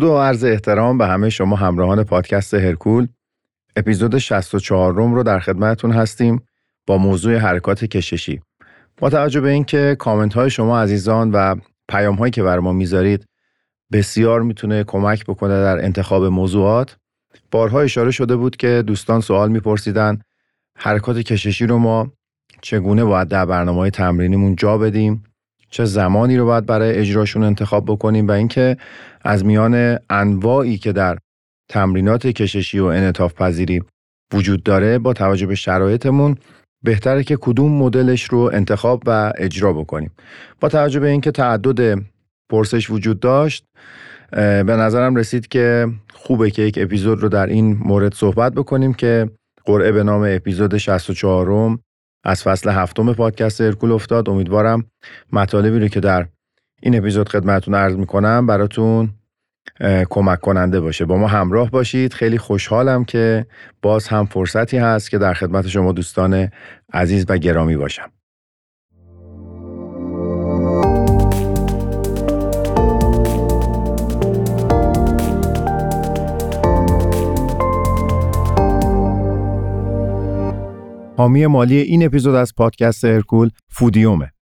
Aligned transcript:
درود 0.00 0.12
و 0.12 0.18
عرض 0.18 0.44
احترام 0.44 0.98
به 0.98 1.06
همه 1.06 1.30
شما 1.30 1.56
همراهان 1.56 2.04
پادکست 2.04 2.54
هرکول. 2.54 3.08
اپیزود 3.76 4.18
64 4.18 4.94
روم 4.94 5.14
رو 5.14 5.22
در 5.22 5.38
خدمتتون 5.38 5.92
هستیم 5.92 6.42
با 6.86 6.98
موضوع 6.98 7.36
حرکات 7.36 7.84
کششی. 7.84 8.40
با 8.96 9.10
توجه 9.10 9.40
به 9.40 9.50
اینکه 9.50 9.96
کامنت 9.98 10.34
های 10.34 10.50
شما 10.50 10.80
عزیزان 10.80 11.30
و 11.30 11.56
پیام 11.88 12.14
هایی 12.14 12.30
که 12.30 12.42
بر 12.42 12.58
ما 12.58 12.72
می‌ذارید 12.72 13.26
بسیار 13.92 14.42
می‌تونه 14.42 14.84
کمک 14.84 15.24
بکنه 15.24 15.62
در 15.62 15.84
انتخاب 15.84 16.24
موضوعات 16.24 16.96
بارها 17.50 17.80
اشاره 17.80 18.10
شده 18.10 18.36
بود 18.36 18.56
که 18.56 18.82
دوستان 18.86 19.20
سوال 19.20 19.50
میپرسیدن 19.50 20.18
حرکات 20.76 21.18
کششی 21.18 21.66
رو 21.66 21.78
ما 21.78 22.12
چگونه 22.62 23.04
باید 23.04 23.28
در 23.28 23.46
برنامه 23.46 23.78
های 23.78 23.90
تمرینیمون 23.90 24.56
جا 24.56 24.78
بدیم. 24.78 25.24
چه 25.70 25.84
زمانی 25.84 26.36
رو 26.36 26.46
باید 26.46 26.66
برای 26.66 26.98
اجراشون 26.98 27.42
انتخاب 27.42 27.84
بکنیم 27.84 28.28
و 28.28 28.30
اینکه 28.30 28.76
از 29.22 29.44
میان 29.44 29.98
انواعی 30.10 30.78
که 30.78 30.92
در 30.92 31.18
تمرینات 31.70 32.26
کششی 32.26 32.78
و 32.78 32.84
انعطاف 32.84 33.34
پذیری 33.34 33.82
وجود 34.34 34.62
داره 34.62 34.98
با 34.98 35.12
توجه 35.12 35.46
به 35.46 35.54
شرایطمون 35.54 36.36
بهتره 36.84 37.24
که 37.24 37.38
کدوم 37.40 37.72
مدلش 37.72 38.24
رو 38.24 38.50
انتخاب 38.52 39.02
و 39.06 39.32
اجرا 39.36 39.72
بکنیم. 39.72 40.10
با 40.60 40.68
توجه 40.68 41.00
به 41.00 41.08
اینکه 41.08 41.30
تعدد 41.30 42.02
پرسش 42.50 42.90
وجود 42.90 43.20
داشت 43.20 43.64
به 44.32 44.76
نظرم 44.76 45.16
رسید 45.16 45.48
که 45.48 45.86
خوبه 46.12 46.50
که 46.50 46.62
یک 46.62 46.78
اپیزود 46.82 47.20
رو 47.20 47.28
در 47.28 47.46
این 47.46 47.76
مورد 47.84 48.14
صحبت 48.14 48.54
بکنیم 48.54 48.94
که 48.94 49.30
قرعه 49.64 49.92
به 49.92 50.02
نام 50.02 50.22
اپیزود 50.28 50.76
64 50.76 51.78
از 52.24 52.42
فصل 52.42 52.70
هفتم 52.70 53.12
پادکست 53.12 53.60
ارکول 53.60 53.92
افتاد. 53.92 54.28
امیدوارم 54.28 54.84
مطالبی 55.32 55.78
رو 55.78 55.88
که 55.88 56.00
در 56.00 56.26
این 56.82 56.98
اپیزود 56.98 57.28
خدمتتون 57.28 57.74
عرض 57.74 57.96
می‌کنم 57.96 58.46
براتون 58.46 59.10
کمک 60.10 60.40
کننده 60.40 60.80
باشه. 60.80 61.04
با 61.04 61.16
ما 61.16 61.26
همراه 61.26 61.70
باشید. 61.70 62.12
خیلی 62.12 62.38
خوشحالم 62.38 63.04
که 63.04 63.46
باز 63.82 64.08
هم 64.08 64.26
فرصتی 64.26 64.78
هست 64.78 65.10
که 65.10 65.18
در 65.18 65.34
خدمت 65.34 65.68
شما 65.68 65.92
دوستان 65.92 66.48
عزیز 66.92 67.26
و 67.28 67.38
گرامی 67.38 67.76
باشم. 67.76 68.10
حامی 81.20 81.46
مالی 81.46 81.76
این 81.76 82.04
اپیزود 82.04 82.34
از 82.34 82.54
پادکست 82.54 83.04
ارکول 83.04 83.50
فودیومه. 83.68 84.32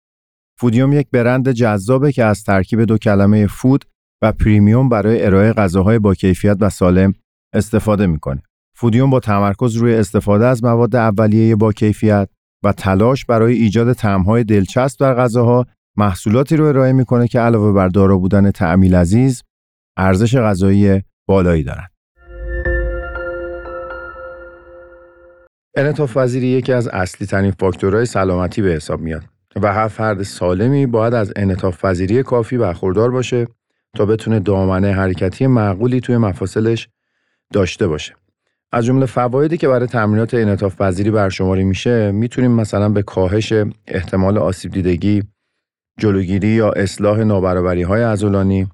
فودیوم 0.58 0.92
یک 0.92 1.10
برند 1.12 1.50
جذابه 1.52 2.12
که 2.12 2.24
از 2.24 2.44
ترکیب 2.44 2.84
دو 2.84 2.98
کلمه 2.98 3.46
فود 3.46 3.84
و 4.22 4.32
پریمیوم 4.32 4.88
برای 4.88 5.24
ارائه 5.24 5.52
غذاهای 5.52 5.98
با 5.98 6.14
کیفیت 6.14 6.56
و 6.60 6.70
سالم 6.70 7.14
استفاده 7.52 8.06
می‌کنه. 8.06 8.42
فودیوم 8.76 9.10
با 9.10 9.20
تمرکز 9.20 9.76
روی 9.76 9.94
استفاده 9.94 10.46
از 10.46 10.64
مواد 10.64 10.96
اولیه 10.96 11.56
با 11.56 11.72
کیفیت 11.72 12.28
و 12.64 12.72
تلاش 12.72 13.24
برای 13.24 13.54
ایجاد 13.54 13.92
طعم‌های 13.92 14.44
دلچسب 14.44 15.00
در 15.00 15.14
غذاها 15.14 15.66
محصولاتی 15.96 16.56
رو 16.56 16.64
ارائه 16.64 16.92
می‌کنه 16.92 17.28
که 17.28 17.40
علاوه 17.40 17.72
بر 17.72 17.88
دارا 17.88 18.18
بودن 18.18 18.50
تعمیل 18.50 18.94
عزیز، 18.94 19.42
ارزش 19.96 20.36
غذایی 20.36 21.02
بالایی 21.28 21.62
دارند. 21.62 21.90
انعطاف 25.78 26.16
پذیری 26.16 26.47
یکی 26.47 26.72
از 26.72 26.89
اصلی 26.89 27.27
ترین 27.27 27.50
فاکتورهای 27.50 28.06
سلامتی 28.06 28.62
به 28.62 28.69
حساب 28.69 29.00
میاد 29.00 29.22
و 29.62 29.72
هر 29.72 29.89
فرد 29.89 30.22
سالمی 30.22 30.87
باید 30.87 31.15
از 31.15 31.33
انعطاف 31.37 31.84
پذیری 31.84 32.22
کافی 32.22 32.59
برخوردار 32.59 33.11
باشه 33.11 33.47
تا 33.97 34.06
بتونه 34.06 34.41
دامنه 34.41 34.93
حرکتی 34.93 35.47
معقولی 35.47 36.00
توی 36.00 36.16
مفاصلش 36.16 36.89
داشته 37.53 37.87
باشه. 37.87 38.15
از 38.72 38.84
جمله 38.84 39.06
فوایدی 39.06 39.56
که 39.56 39.69
برای 39.69 39.87
تمرینات 39.87 40.34
انعطاف 40.34 40.81
پذیری 40.81 41.11
برشماری 41.11 41.65
میشه 41.65 42.12
می‌تونیم 42.12 42.50
مثلا 42.50 42.89
به 42.89 43.03
کاهش 43.03 43.53
احتمال 43.87 44.39
آسیب 44.39 44.72
دیدگی، 44.72 45.22
جلوگیری 45.99 46.49
یا 46.49 46.71
اصلاح 46.71 47.19
نابرابری 47.19 47.83
های 47.83 48.03
عضلانی، 48.03 48.69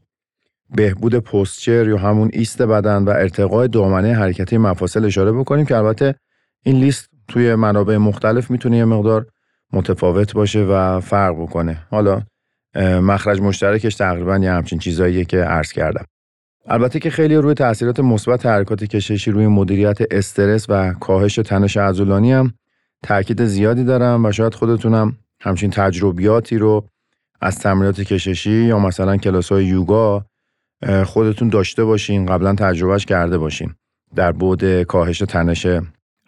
بهبود 0.75 1.19
posture 1.19 1.89
یا 1.89 1.99
همون 1.99 2.31
ایست 2.33 2.63
بدن 2.63 3.05
و 3.05 3.11
ارتقای 3.11 3.69
دامنه 3.69 4.15
حرکتی 4.15 4.59
مفاصل 4.59 5.05
اشاره 5.05 5.33
بکنیم 5.33 5.67
که 5.67 5.77
البته 5.77 6.15
این 6.65 6.77
لیست 6.77 7.09
توی 7.29 7.55
منابع 7.55 7.97
مختلف 7.97 8.51
می‌تونه 8.51 8.77
یه 8.77 8.85
مقدار 8.85 9.27
متفاوت 9.73 10.33
باشه 10.35 10.65
و 10.65 11.01
فرق 11.01 11.43
بکنه. 11.43 11.87
حالا 11.91 12.23
مخرج 13.03 13.41
مشترکش 13.41 13.95
تقریبا 13.95 14.39
یه 14.39 14.53
همچین 14.53 14.79
چیزاییه 14.79 15.25
که 15.25 15.37
عرض 15.37 15.73
کردم. 15.73 16.05
البته 16.67 16.99
که 16.99 17.11
خیلی 17.11 17.37
روی 17.37 17.55
تاثیرات 17.55 18.01
مثبت 18.01 18.47
حرکات 18.47 18.85
کششی 18.85 19.31
روی 19.31 19.47
مدیریت 19.47 19.99
استرس 20.11 20.67
و 20.69 20.93
کاهش 20.93 21.35
تنش 21.35 21.77
عضلانی 21.77 22.33
هم 22.33 22.55
تاکید 23.03 23.45
زیادی 23.45 23.85
دارم 23.85 24.25
و 24.25 24.33
شاید 24.33 24.55
خودتونم 24.55 25.17
همچین 25.41 25.71
تجربیاتی 25.71 26.59
رو 26.59 26.89
از 27.41 27.59
تمرینات 27.59 28.01
کششی 28.01 28.51
یا 28.51 28.79
مثلا 28.79 29.17
کلاس 29.17 29.53
های 29.53 29.65
یوگا 29.65 30.25
خودتون 31.05 31.49
داشته 31.49 31.85
باشین 31.85 32.27
قبلا 32.27 32.55
تجربهش 32.55 33.05
کرده 33.05 33.39
باشین 33.39 33.75
در 34.15 34.33
بود 34.33 34.83
کاهش 34.83 35.19
تنش 35.19 35.67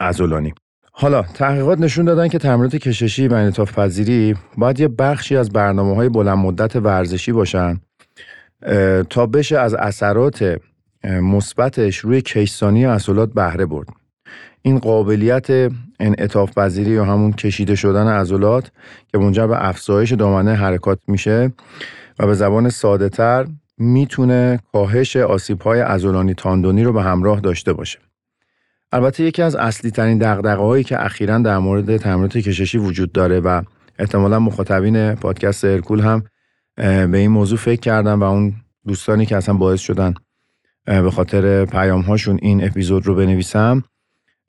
عضلانی. 0.00 0.54
حالا 0.92 1.22
تحقیقات 1.22 1.80
نشون 1.80 2.04
دادن 2.04 2.28
که 2.28 2.38
تمرینات 2.38 2.76
کششی 2.76 3.28
و 3.28 3.34
انعطاف 3.34 3.78
پذیری 3.78 4.34
باید 4.56 4.80
یه 4.80 4.88
بخشی 4.88 5.36
از 5.36 5.50
برنامه 5.50 5.94
های 5.94 6.08
بلند 6.08 6.38
مدت 6.38 6.76
ورزشی 6.76 7.32
باشن 7.32 7.80
تا 9.10 9.26
بشه 9.26 9.58
از 9.58 9.74
اثرات 9.74 10.60
مثبتش 11.04 11.96
روی 11.96 12.20
کیسانی 12.20 12.84
عضلات 12.84 13.32
بهره 13.32 13.66
برد. 13.66 13.88
این 14.62 14.78
قابلیت 14.78 15.46
انعطاف 16.00 16.58
پذیری 16.58 16.90
یا 16.90 17.04
همون 17.04 17.32
کشیده 17.32 17.74
شدن 17.74 18.08
عضلات 18.08 18.70
که 19.12 19.18
منجر 19.18 19.46
به 19.46 19.68
افزایش 19.68 20.12
دامنه 20.12 20.54
حرکات 20.54 20.98
میشه 21.08 21.52
و 22.18 22.26
به 22.26 22.34
زبان 22.34 22.68
ساده 22.68 23.08
تر 23.08 23.46
می‌تونه 23.78 24.60
کاهش 24.72 25.16
آسیب 25.16 25.62
های 25.62 26.34
تاندونی 26.36 26.84
رو 26.84 26.92
به 26.92 27.02
همراه 27.02 27.40
داشته 27.40 27.72
باشه. 27.72 27.98
البته 28.92 29.24
یکی 29.24 29.42
از 29.42 29.56
اصلی 29.56 29.90
ترین 29.90 30.18
دقدقه 30.18 30.62
هایی 30.62 30.84
که 30.84 31.04
اخیرا 31.04 31.38
در 31.38 31.58
مورد 31.58 31.96
تمرینات 31.96 32.38
کششی 32.38 32.78
وجود 32.78 33.12
داره 33.12 33.40
و 33.40 33.62
احتمالا 33.98 34.38
مخاطبین 34.38 35.14
پادکست 35.14 35.64
ارکول 35.64 36.00
هم 36.00 36.24
به 36.76 37.18
این 37.18 37.30
موضوع 37.30 37.58
فکر 37.58 37.80
کردن 37.80 38.14
و 38.14 38.24
اون 38.24 38.54
دوستانی 38.86 39.26
که 39.26 39.36
اصلا 39.36 39.54
باعث 39.54 39.80
شدن 39.80 40.14
به 40.84 41.10
خاطر 41.10 41.64
پیام 41.64 42.00
هاشون 42.00 42.38
این 42.42 42.64
اپیزود 42.64 43.06
رو 43.06 43.14
بنویسم 43.14 43.82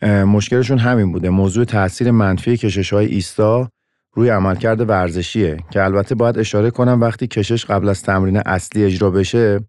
مشکلشون 0.04 0.78
همین 0.78 1.12
بوده. 1.12 1.30
موضوع 1.30 1.66
تاثیر 1.66 2.12
منفی 2.12 2.58
کشش 2.58 2.94
های 2.94 3.06
ایستا 3.06 3.72
روی 4.14 4.30
عملکرد 4.30 4.90
ورزشیه 4.90 5.58
که 5.72 5.84
البته 5.84 6.16
باید 6.16 6.40
اشاره 6.40 6.72
کنم 6.72 7.02
وقتی 7.02 7.28
کشش 7.28 7.66
قبل 7.66 7.90
از 7.90 8.04
تمرین 8.04 8.38
اصلی 8.38 8.84
اجرا 8.84 9.12
بشه 9.12 9.60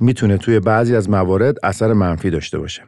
می‌تونه 0.00 0.36
توی 0.36 0.60
بعضی 0.60 0.96
از 0.96 1.10
موارد 1.10 1.56
اثر 1.62 1.92
منفی 1.92 2.30
داشته 2.30 2.58
باشه. 2.58 2.82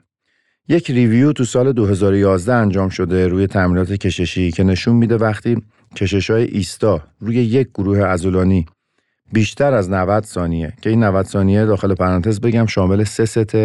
یک 0.68 0.90
ریویو 0.90 1.32
تو 1.32 1.44
سال 1.44 1.72
2011 1.72 2.54
انجام 2.54 2.88
شده 2.88 3.28
روی 3.28 3.46
تمرینات 3.46 3.92
کششی 3.92 4.50
که 4.50 4.64
نشون 4.64 4.96
میده 4.96 5.16
وقتی 5.16 5.56
کشش 5.96 6.30
های 6.30 6.44
ایستا 6.44 7.00
روی 7.20 7.36
یک 7.36 7.68
گروه 7.74 8.02
عضلانی 8.02 8.66
بیشتر 9.32 9.74
از 9.74 9.90
90 9.90 10.24
ثانیه 10.24 10.72
که 10.82 10.90
این 10.90 11.04
90 11.04 11.26
ثانیه 11.26 11.64
داخل 11.64 11.94
پرانتز 11.94 12.40
بگم 12.40 12.66
شامل 12.66 13.04
سه 13.04 13.24
ست 13.24 13.56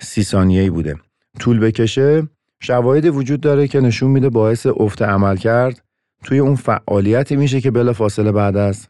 سی 0.00 0.22
ثانیه‌ای 0.22 0.70
بوده 0.70 0.96
طول 1.38 1.58
بکشه 1.60 2.28
شواهدی 2.60 3.08
وجود 3.08 3.40
داره 3.40 3.68
که 3.68 3.80
نشون 3.80 4.10
میده 4.10 4.28
باعث 4.28 4.66
افت 4.66 5.02
عمل 5.02 5.36
کرد 5.36 5.82
توی 6.24 6.38
اون 6.38 6.54
فعالیتی 6.54 7.36
میشه 7.36 7.60
که 7.60 7.70
بلا 7.70 7.92
فاصله 7.92 8.32
بعد 8.32 8.56
از 8.56 8.88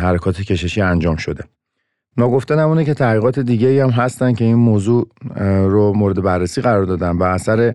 حرکات 0.00 0.40
کششی 0.40 0.80
انجام 0.80 1.16
شده. 1.16 1.44
ناگفته 2.18 2.56
نمونه 2.56 2.84
که 2.84 2.94
تحقیقات 2.94 3.38
دیگه 3.38 3.84
هم 3.84 3.90
هستن 3.90 4.32
که 4.32 4.44
این 4.44 4.54
موضوع 4.54 5.08
رو 5.66 5.92
مورد 5.92 6.22
بررسی 6.22 6.60
قرار 6.60 6.84
دادن 6.84 7.10
و 7.10 7.22
اثر 7.22 7.74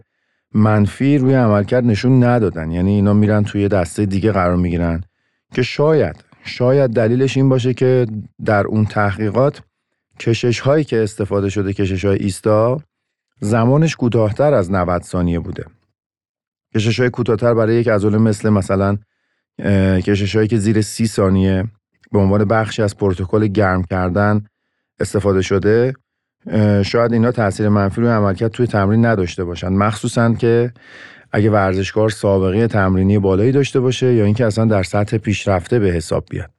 منفی 0.54 1.18
روی 1.18 1.34
عملکرد 1.34 1.86
نشون 1.86 2.24
ندادن. 2.24 2.72
یعنی 2.72 2.92
اینا 2.92 3.14
میرن 3.14 3.44
توی 3.44 3.68
دسته 3.68 4.06
دیگه 4.06 4.32
قرار 4.32 4.56
می‌گیرن 4.56 5.04
که 5.54 5.62
شاید 5.62 6.24
شاید 6.44 6.92
دلیلش 6.92 7.38
این 7.38 7.50
باشه 7.50 7.74
که 7.74 8.08
در 8.46 8.68
اون 8.68 8.86
تحقیقات 8.86 9.62
کشش 10.20 10.60
هایی 10.60 10.84
که 10.84 11.04
استفاده 11.04 11.50
شده 11.50 11.74
کشش 11.74 12.06
های 12.06 12.18
ایستا 12.18 12.82
زمانش 13.40 13.96
کوتاهتر 13.96 14.54
از 14.54 14.72
90 14.72 15.02
ثانیه 15.02 15.40
بوده. 15.40 15.66
کشش 16.76 17.00
های 17.00 17.10
کوتاهتر 17.10 17.54
برای 17.54 17.76
یک 17.76 17.88
عضله 17.88 18.18
مثل 18.18 18.50
مثلا 18.50 18.98
کشش 20.06 20.36
هایی 20.36 20.48
که 20.48 20.58
زیر 20.58 20.82
30 20.82 21.08
ثانیه 21.08 21.64
به 22.14 22.20
عنوان 22.20 22.46
بخشی 22.46 22.82
از 22.82 22.98
پروتکل 22.98 23.48
گرم 23.48 23.84
کردن 23.84 24.46
استفاده 25.00 25.42
شده 25.42 25.94
شاید 26.86 27.14
اینا 27.14 27.32
تاثیر 27.32 27.70
منفی 27.70 28.02
روی 28.02 28.10
عملکرد 28.10 28.52
توی 28.52 28.68
تمرین 28.68 29.06
نداشته 29.06 29.44
باشن. 29.44 29.70
مخصوصا 29.70 30.34
که 30.34 30.74
اگه 31.32 31.50
ورزشکار 31.50 32.10
سابقه 32.10 32.68
تمرینی 32.68 33.20
بالایی 33.20 33.52
داشته 33.52 33.80
باشه 33.80 34.14
یا 34.14 34.26
اینکه 34.26 34.46
اصلا 34.46 34.66
در 34.66 34.84
سطح 34.84 35.18
پیشرفته 35.18 35.80
به 35.80 35.88
حساب 35.88 36.26
بیاد. 36.30 36.50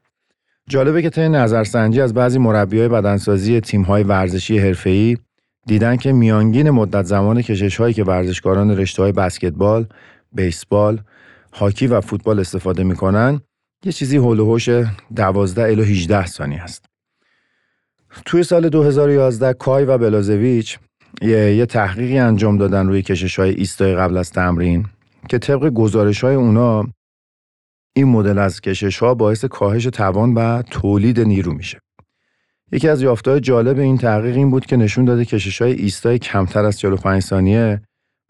جالبه 0.69 1.03
که 1.03 1.11
طی 1.11 1.29
نظرسنجی 1.29 2.01
از 2.01 2.15
بعضی 2.15 2.39
مربیای 2.39 2.89
بدنسازی 2.89 3.61
تیم‌های 3.61 4.03
ورزشی 4.03 4.59
حرفه‌ای 4.59 5.17
دیدن 5.67 5.97
که 5.97 6.13
میانگین 6.13 6.71
مدت 6.71 7.03
زمان 7.03 7.43
کشش 7.43 7.77
هایی 7.77 7.95
که 7.95 8.05
ورزشکاران 8.05 8.77
رشته 8.77 9.03
های 9.03 9.13
بسکتبال، 9.13 9.87
بیسبال، 10.33 11.01
هاکی 11.53 11.87
و 11.87 12.01
فوتبال 12.01 12.41
استفاده 12.41 12.85
می‌کنن 12.85 13.41
یه 13.85 13.93
چیزی 13.93 14.17
هول 14.17 14.41
و 14.41 14.59
12 15.17 15.63
الی 15.63 15.83
18 15.83 16.27
ثانیه 16.27 16.63
است. 16.63 16.85
توی 18.27 18.43
سال 18.43 18.69
2011 18.69 19.53
کای 19.53 19.85
و 19.85 19.99
بلازویچ 19.99 20.79
یه, 21.23 21.57
یه 21.57 21.67
تحقیقی 21.67 22.19
انجام 22.19 22.59
دادن 22.59 22.87
روی 22.87 23.03
کشش 23.03 23.39
های 23.39 23.51
ایستای 23.51 23.95
قبل 23.95 24.17
از 24.17 24.31
تمرین 24.31 24.87
که 25.29 25.39
طبق 25.39 25.69
گزارش 25.69 26.25
های 26.25 26.35
اونا 26.35 26.85
این 27.97 28.09
مدل 28.09 28.39
از 28.39 28.61
کشش 28.61 28.99
ها 28.99 29.15
باعث 29.15 29.45
کاهش 29.45 29.85
توان 29.85 30.35
و 30.35 30.63
تولید 30.63 31.21
نیرو 31.21 31.53
میشه. 31.53 31.81
یکی 32.73 32.89
از 32.89 33.03
یافته‌های 33.03 33.41
جالب 33.41 33.79
این 33.79 33.99
تحقیق 33.99 34.37
این 34.37 34.51
بود 34.51 34.67
که 34.67 34.77
نشون 34.77 35.05
داده 35.05 35.25
کشش 35.25 35.63
های 35.63 35.73
ایستای 35.73 36.19
کمتر 36.19 36.65
از 36.65 36.79
45 36.79 37.23
ثانیه 37.23 37.83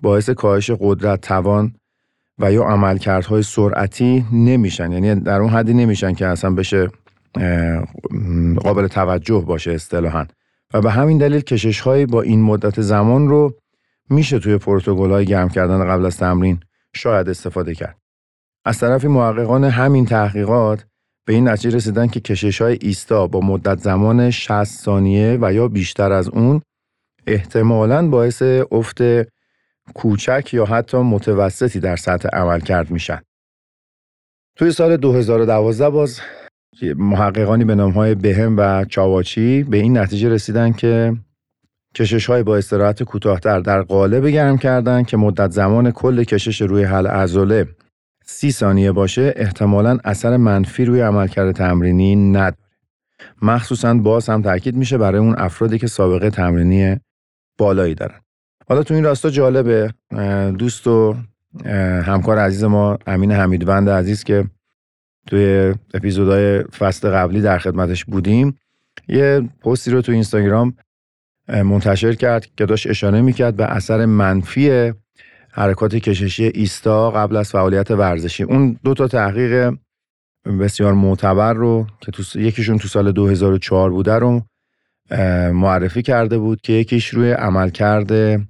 باعث 0.02 0.30
کاهش 0.30 0.70
قدرت 0.70 1.20
توان 1.20 1.74
و 2.38 2.52
یا 2.52 2.64
عملکردهای 2.64 3.42
سرعتی 3.42 4.24
نمیشن. 4.32 4.92
یعنی 4.92 5.14
در 5.14 5.40
اون 5.40 5.50
حدی 5.50 5.74
نمیشن 5.74 6.14
که 6.14 6.26
اصلا 6.26 6.50
بشه 6.50 6.88
قابل 8.56 8.86
توجه 8.86 9.44
باشه 9.46 9.72
اصطلاحا. 9.72 10.26
و 10.74 10.80
به 10.80 10.90
همین 10.90 11.18
دلیل 11.18 11.40
کشش 11.40 11.80
های 11.80 12.06
با 12.06 12.22
این 12.22 12.42
مدت 12.42 12.80
زمان 12.80 13.28
رو 13.28 13.54
میشه 14.10 14.38
توی 14.38 14.58
پروتکل 14.58 15.10
های 15.10 15.24
گرم 15.24 15.48
کردن 15.48 15.88
قبل 15.88 16.06
از 16.06 16.16
تمرین 16.16 16.60
شاید 16.94 17.28
استفاده 17.28 17.74
کرد. 17.74 17.96
از 18.64 18.78
طرفی 18.78 19.08
محققان 19.08 19.64
همین 19.64 20.04
تحقیقات 20.06 20.86
به 21.26 21.32
این 21.32 21.48
نتیجه 21.48 21.76
رسیدن 21.76 22.06
که 22.06 22.20
کشش 22.20 22.62
های 22.62 22.78
ایستا 22.80 23.26
با 23.26 23.40
مدت 23.40 23.78
زمان 23.78 24.30
60 24.30 24.64
ثانیه 24.64 25.38
و 25.40 25.52
یا 25.52 25.68
بیشتر 25.68 26.12
از 26.12 26.28
اون 26.28 26.62
احتمالاً 27.26 28.08
باعث 28.08 28.42
افت 28.72 28.98
کوچک 29.94 30.50
یا 30.52 30.64
حتی 30.64 30.96
متوسطی 30.96 31.80
در 31.80 31.96
سطح 31.96 32.28
عمل 32.28 32.60
کرد 32.60 32.90
میشن. 32.90 33.20
توی 34.56 34.70
سال 34.70 34.96
2012 34.96 35.90
باز 35.90 36.20
محققانی 36.96 37.64
به 37.64 37.82
های 37.82 38.14
بهم 38.14 38.56
و 38.58 38.84
چاواچی 38.84 39.62
به 39.62 39.76
این 39.76 39.98
نتیجه 39.98 40.28
رسیدن 40.28 40.72
که 40.72 41.16
کشش 41.94 42.26
های 42.26 42.42
با 42.42 42.56
استراحت 42.56 43.02
کوتاهتر 43.02 43.60
در 43.60 43.82
قالب 43.82 44.26
گرم 44.26 44.58
کردن 44.58 45.02
که 45.02 45.16
مدت 45.16 45.50
زمان 45.50 45.90
کل 45.90 46.24
کشش 46.24 46.62
روی 46.62 46.84
حل 46.84 47.06
عضله 47.06 47.68
سی 48.26 48.52
ثانیه 48.52 48.92
باشه 48.92 49.32
احتمالا 49.36 49.98
اثر 50.04 50.36
منفی 50.36 50.84
روی 50.84 51.00
عملکرد 51.00 51.52
تمرینی 51.52 52.16
نداره. 52.16 52.56
مخصوصا 53.42 53.94
باز 53.94 54.28
هم 54.28 54.42
تاکید 54.42 54.76
میشه 54.76 54.98
برای 54.98 55.18
اون 55.18 55.34
افرادی 55.38 55.78
که 55.78 55.86
سابقه 55.86 56.30
تمرینی 56.30 57.00
بالایی 57.58 57.94
دارن. 57.94 58.23
حالا 58.68 58.82
تو 58.82 58.94
این 58.94 59.04
راستا 59.04 59.30
جالبه. 59.30 59.94
دوست 60.58 60.86
و 60.86 61.16
همکار 62.04 62.38
عزیز 62.38 62.64
ما 62.64 62.98
امین 63.06 63.32
حمیدوند 63.32 63.88
عزیز 63.88 64.24
که 64.24 64.44
توی 65.26 65.74
اپیزودهای 65.94 66.62
فصل 66.62 67.10
قبلی 67.10 67.40
در 67.40 67.58
خدمتش 67.58 68.04
بودیم 68.04 68.58
یه 69.08 69.48
پستی 69.60 69.90
رو 69.90 70.02
تو 70.02 70.12
اینستاگرام 70.12 70.74
منتشر 71.48 72.14
کرد 72.14 72.46
که 72.56 72.66
داشت 72.66 72.86
اشاره 72.86 73.20
می‌کرد 73.20 73.56
به 73.56 73.64
اثر 73.64 74.04
منفی 74.04 74.92
حرکات 75.50 75.94
کششی 75.94 76.44
ایستا 76.44 77.10
قبل 77.10 77.36
از 77.36 77.50
فعالیت 77.50 77.90
ورزشی. 77.90 78.42
اون 78.42 78.76
دو 78.84 78.94
تا 78.94 79.08
تحقیق 79.08 79.74
بسیار 80.60 80.92
معتبر 80.92 81.52
رو 81.52 81.86
که 82.00 82.12
تو 82.12 82.40
یکیشون 82.40 82.78
تو 82.78 82.88
سال 82.88 83.12
2004 83.12 83.90
بوده 83.90 84.14
رو 84.14 84.42
معرفی 85.52 86.02
کرده 86.02 86.38
بود 86.38 86.60
که 86.60 86.72
یکیش 86.72 87.08
روی 87.08 87.30
عملکرد 87.30 88.40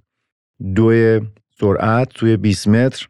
دو 0.74 1.20
سرعت 1.60 2.08
توی 2.08 2.36
20 2.36 2.68
متر 2.68 3.08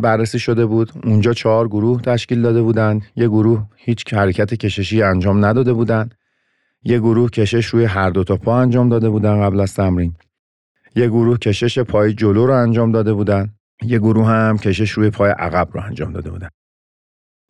بررسی 0.00 0.38
شده 0.38 0.66
بود. 0.66 0.92
اونجا 1.04 1.32
چهار 1.32 1.68
گروه 1.68 2.02
تشکیل 2.02 2.42
داده 2.42 2.62
بودند. 2.62 3.02
یه 3.16 3.28
گروه 3.28 3.66
هیچ 3.76 4.14
حرکت 4.14 4.54
کششی 4.54 5.02
انجام 5.02 5.44
نداده 5.44 5.72
بودند. 5.72 6.14
یه 6.82 6.98
گروه 6.98 7.30
کشش 7.30 7.66
روی 7.66 7.84
هر 7.84 8.10
دو 8.10 8.24
تا 8.24 8.36
پا 8.36 8.58
انجام 8.58 8.88
داده 8.88 9.08
بودن 9.10 9.40
قبل 9.40 9.60
از 9.60 9.74
تمرین. 9.74 10.14
یه 10.96 11.08
گروه 11.08 11.38
کشش 11.38 11.78
پای 11.78 12.12
جلو 12.12 12.46
رو 12.46 12.54
انجام 12.54 12.92
داده 12.92 13.12
بودن 13.12 13.54
یه 13.82 13.98
گروه 13.98 14.26
هم 14.26 14.58
کشش 14.58 14.90
روی 14.90 15.10
پای 15.10 15.30
عقب 15.30 15.68
رو 15.72 15.82
انجام 15.84 16.12
داده 16.12 16.30
بودن 16.30 16.48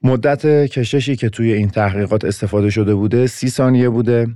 مدت 0.03 0.47
کششی 0.67 1.17
که 1.17 1.29
توی 1.29 1.53
این 1.53 1.69
تحقیقات 1.69 2.25
استفاده 2.25 2.71
شده 2.71 2.95
بوده 2.95 3.27
سی 3.27 3.49
ثانیه 3.49 3.89
بوده 3.89 4.27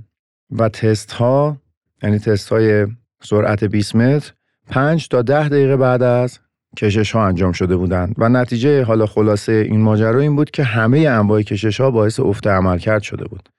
و 0.51 0.69
تست 0.69 1.11
ها 1.11 1.57
یعنی 2.03 2.19
تست 2.19 2.49
های 2.49 2.87
سرعت 3.23 3.63
20 3.63 3.95
متر 3.95 4.33
5 4.69 5.07
تا 5.07 5.21
10 5.21 5.49
دقیقه 5.49 5.77
بعد 5.77 6.03
از 6.03 6.39
کشش 6.77 7.11
ها 7.11 7.27
انجام 7.27 7.51
شده 7.51 7.75
بودند 7.75 8.15
و 8.17 8.29
نتیجه 8.29 8.83
حالا 8.83 9.05
خلاصه 9.05 9.51
این 9.51 9.81
ماجرا 9.81 10.19
این 10.19 10.35
بود 10.35 10.51
که 10.51 10.63
همه 10.63 10.99
انواع 10.99 11.41
کشش 11.41 11.81
ها 11.81 11.91
باعث 11.91 12.19
افت 12.19 12.47
عمل 12.47 12.77
کرد 12.77 13.01
شده 13.01 13.25
بود. 13.25 13.49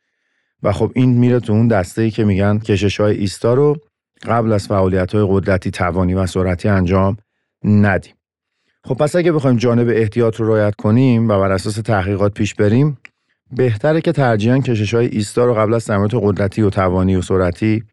و 0.63 0.73
خب 0.73 0.93
این 0.95 1.19
میره 1.19 1.41
تو 1.41 1.53
اون 1.53 1.69
دسته 1.69 2.03
ای 2.03 2.11
که 2.11 2.25
میگن 2.25 2.59
کشش 2.59 3.01
های 3.01 3.17
ایستا 3.17 3.55
رو 3.55 3.77
قبل 4.27 4.53
از 4.53 4.69
فعالیت 4.69 5.15
های 5.15 5.27
قدرتی 5.31 5.71
توانی 5.71 6.15
و 6.15 6.27
سرعتی 6.27 6.69
انجام 6.69 7.17
ندیم. 7.65 8.15
خب 8.85 8.95
پس 8.95 9.17
اگه 9.17 9.33
بخوایم 9.33 9.57
جانب 9.57 9.89
احتیاط 9.91 10.37
رو 10.37 10.49
رعایت 10.49 10.75
کنیم 10.75 11.29
و 11.29 11.39
بر 11.41 11.53
اساس 11.53 11.75
تحقیقات 11.75 12.35
پیش 12.35 12.55
بریم 12.55 12.99
بهتره 13.57 14.01
که 14.01 14.13
ترجیحاً 14.13 14.59
کشش 14.59 14.95
های 14.95 15.07
ایستا 15.07 15.45
رو 15.45 15.55
قبل 15.55 15.75
از 15.75 15.85
تمرینات 15.85 16.15
قدرتی 16.15 16.63
و 16.63 16.71
توانی 16.71 17.17
و 17.17 17.23
سرعتی 17.23 17.85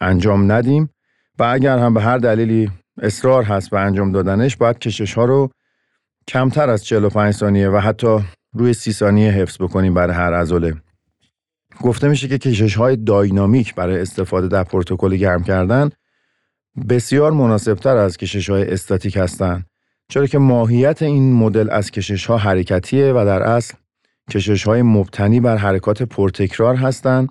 انجام 0.00 0.52
ندیم. 0.52 0.90
و 1.38 1.44
اگر 1.44 1.78
هم 1.78 1.94
به 1.94 2.00
هر 2.00 2.18
دلیلی 2.18 2.70
اصرار 3.02 3.42
هست 3.42 3.70
به 3.70 3.80
انجام 3.80 4.12
دادنش 4.12 4.56
باید 4.56 4.78
کشش 4.78 5.14
ها 5.14 5.24
رو 5.24 5.50
کمتر 6.28 6.70
از 6.70 6.84
45 6.84 7.34
ثانیه 7.34 7.68
و 7.68 7.76
حتی 7.78 8.18
روی 8.54 8.74
30 8.74 8.92
ثانیه 8.92 9.30
حفظ 9.30 9.62
بکنیم 9.62 9.94
برای 9.94 10.16
هر 10.16 10.34
عضله 10.34 10.74
گفته 11.82 12.08
میشه 12.08 12.28
که 12.28 12.38
کشش 12.38 12.74
های 12.76 12.96
داینامیک 12.96 13.74
برای 13.74 14.00
استفاده 14.00 14.48
در 14.48 14.64
پروتکل 14.64 15.16
گرم 15.16 15.42
کردن 15.42 15.90
بسیار 16.88 17.32
مناسبتر 17.32 17.96
از 17.96 18.16
کشش 18.16 18.50
های 18.50 18.72
استاتیک 18.72 19.16
هستند 19.16 19.66
چرا 20.08 20.26
که 20.26 20.38
ماهیت 20.38 21.02
این 21.02 21.32
مدل 21.32 21.70
از 21.70 21.90
کشش 21.90 22.26
ها 22.26 22.36
حرکتیه 22.36 23.12
و 23.12 23.24
در 23.26 23.42
اصل 23.42 23.74
کشش 24.30 24.64
های 24.64 24.82
مبتنی 24.82 25.40
بر 25.40 25.56
حرکات 25.56 26.02
پرتکرار 26.02 26.76
هستند 26.76 27.28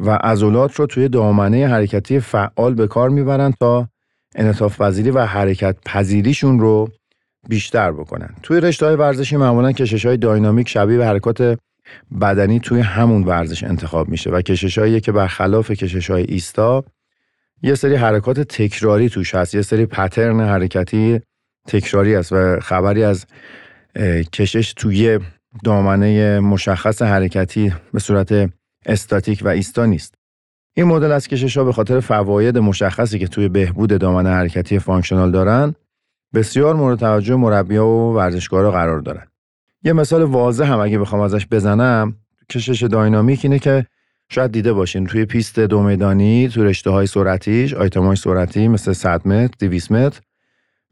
و 0.00 0.10
عضلات 0.10 0.74
رو 0.74 0.86
توی 0.86 1.08
دامنه 1.08 1.66
حرکتی 1.68 2.20
فعال 2.20 2.74
به 2.74 2.86
کار 2.86 3.08
می‌برن 3.08 3.52
تا 3.60 3.88
انعطاف 4.34 4.80
پذیری 4.80 5.10
و 5.10 5.20
حرکت 5.20 5.76
پذیریشون 5.86 6.60
رو 6.60 6.88
بیشتر 7.48 7.92
بکنن. 7.92 8.34
توی 8.42 8.60
رشته 8.60 8.86
های 8.86 8.96
ورزشی 8.96 9.36
معمولا 9.36 9.72
کشش 9.72 10.06
های 10.06 10.16
داینامیک 10.16 10.68
شبیه 10.68 10.98
به 10.98 11.06
حرکات 11.06 11.58
بدنی 12.20 12.60
توی 12.60 12.80
همون 12.80 13.24
ورزش 13.24 13.64
انتخاب 13.64 14.08
میشه 14.08 14.30
و 14.30 14.40
کشش 14.40 14.78
که 15.00 15.12
برخلاف 15.12 15.70
کشش 15.70 16.10
های 16.10 16.24
ایستا 16.28 16.84
یه 17.62 17.74
سری 17.74 17.94
حرکات 17.94 18.40
تکراری 18.40 19.08
توش 19.08 19.34
هست 19.34 19.54
یه 19.54 19.62
سری 19.62 19.86
pattern 19.86 20.40
حرکتی 20.40 21.20
تکراری 21.68 22.16
است 22.16 22.32
و 22.32 22.60
خبری 22.60 23.04
از 23.04 23.26
کشش 24.32 24.72
توی 24.72 25.18
دامنه 25.64 26.40
مشخص 26.40 27.02
حرکتی 27.02 27.72
به 27.92 28.00
صورت 28.00 28.50
استاتیک 28.86 29.42
و 29.44 29.48
ایستا 29.48 29.86
نیست. 29.86 30.14
این 30.74 30.86
مدل 30.86 31.12
از 31.12 31.28
کشش 31.28 31.56
ها 31.56 31.64
به 31.64 31.72
خاطر 31.72 32.00
فواید 32.00 32.58
مشخصی 32.58 33.18
که 33.18 33.28
توی 33.28 33.48
بهبود 33.48 33.98
دامنه 33.98 34.30
حرکتی 34.30 34.78
functional 34.78 35.30
دارن 35.30 35.74
بسیار 36.34 36.76
مورد 36.76 36.98
توجه 36.98 37.36
مربیا 37.36 37.86
و 37.86 38.14
ورزشکارا 38.14 38.70
قرار 38.70 39.00
دارن. 39.00 39.26
یه 39.82 39.92
مثال 39.92 40.22
واضح 40.22 40.64
هم 40.64 40.80
اگه 40.80 40.98
بخوام 40.98 41.20
ازش 41.20 41.46
بزنم 41.50 42.16
کشش 42.50 42.82
داینامیک 42.82 43.40
اینه 43.42 43.58
که 43.58 43.86
شاید 44.28 44.52
دیده 44.52 44.72
باشین 44.72 45.06
توی 45.06 45.24
پیست 45.24 45.58
دو 45.58 45.82
میدانی 45.82 46.48
تو 46.48 46.64
رشته 46.64 46.90
های 46.90 47.06
سرعتیش 47.06 47.74
آیتم 47.74 48.02
های 48.02 48.16
سرعتی 48.16 48.68
مثل 48.68 48.92
100 48.92 49.28
متر 49.28 49.54
200 49.58 49.92
متر 49.92 50.20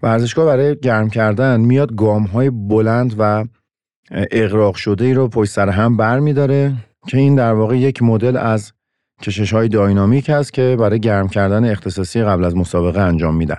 ورزشکار 0.03 0.47
برای 0.47 0.77
گرم 0.77 1.11
کردن 1.11 1.61
میاد 1.61 1.95
گام 1.95 2.25
های 2.25 2.51
بلند 2.51 3.15
و 3.19 3.45
اغراق 4.11 4.75
شده 4.75 5.05
ای 5.05 5.15
رو 5.15 5.29
پشت 5.29 5.51
سر 5.51 5.69
هم 5.69 5.97
بر 5.97 6.19
میداره 6.19 6.75
که 7.07 7.19
این 7.19 7.35
در 7.35 7.53
واقع 7.53 7.79
یک 7.79 8.03
مدل 8.03 8.37
از 8.37 8.73
کشش 9.23 9.53
های 9.53 9.69
داینامیک 9.69 10.31
هست 10.31 10.53
که 10.53 10.77
برای 10.81 11.01
گرم 11.01 11.29
کردن 11.29 11.71
اختصاصی 11.71 12.23
قبل 12.23 12.45
از 12.45 12.57
مسابقه 12.57 13.01
انجام 13.01 13.37
میدن. 13.37 13.59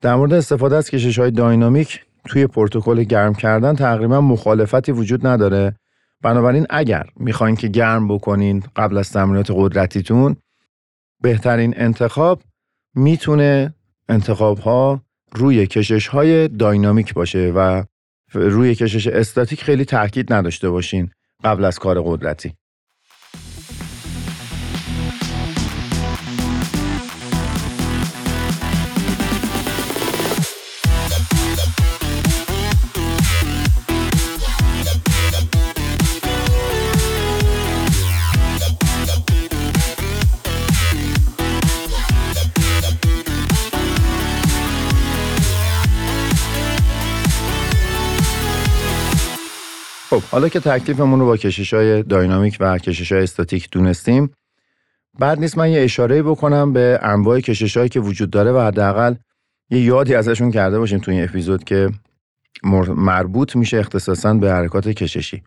در 0.00 0.14
مورد 0.14 0.32
استفاده 0.32 0.76
از 0.76 0.90
کشش 0.90 1.18
های 1.18 1.30
داینامیک 1.30 2.04
توی 2.24 2.46
پروتکل 2.46 3.02
گرم 3.02 3.34
کردن 3.34 3.74
تقریبا 3.74 4.20
مخالفتی 4.20 4.92
وجود 4.92 5.26
نداره. 5.26 5.74
بنابراین 6.22 6.66
اگر 6.70 7.06
می‌خواین 7.16 7.56
که 7.56 7.68
گرم 7.68 8.08
بکنین 8.08 8.62
قبل 8.76 8.98
از 8.98 9.12
تمرینات 9.12 9.50
قدرتیتون 9.54 10.36
بهترین 11.22 11.74
انتخاب 11.76 12.42
می‌تونه 12.94 13.74
انتخاب 14.08 14.58
ها 14.58 15.00
روی 15.32 15.66
کشش 15.66 16.06
های 16.06 16.48
داینامیک 16.48 17.14
باشه 17.14 17.52
و 17.56 17.84
روی 18.32 18.74
کشش 18.74 19.06
استاتیک 19.06 19.64
خیلی 19.64 19.84
تاکید 19.84 20.32
نداشته 20.32 20.70
باشین. 20.70 21.10
قبل 21.44 21.64
از 21.64 21.78
کار 21.78 22.02
قدرتی. 22.02 22.56
خب 50.10 50.22
حالا 50.22 50.48
که 50.48 50.60
تکلیفمون 50.60 51.20
رو 51.20 51.26
با 51.26 51.36
کشش 51.36 51.74
های 51.74 52.02
داینامیک 52.02 52.56
و 52.60 52.78
کشش 52.78 53.12
های 53.12 53.22
استاتیک 53.22 53.70
دونستیم 53.70 54.30
بعد 55.18 55.40
نیست 55.40 55.58
من 55.58 55.70
یه 55.70 55.80
اشاره 55.80 56.22
بکنم 56.22 56.72
به 56.72 56.98
انواع 57.02 57.40
کشش 57.40 57.76
هایی 57.76 57.88
که 57.88 58.00
وجود 58.00 58.30
داره 58.30 58.52
و 58.52 58.58
حداقل 58.58 59.14
یه 59.70 59.80
یادی 59.80 60.14
ازشون 60.14 60.50
کرده 60.50 60.78
باشیم 60.78 60.98
تو 60.98 61.10
این 61.10 61.24
اپیزود 61.24 61.64
که 61.64 61.90
مربوط 62.96 63.56
میشه 63.56 63.76
اختصاصا 63.76 64.34
به 64.34 64.50
حرکات 64.50 64.88
کششی. 64.88 65.42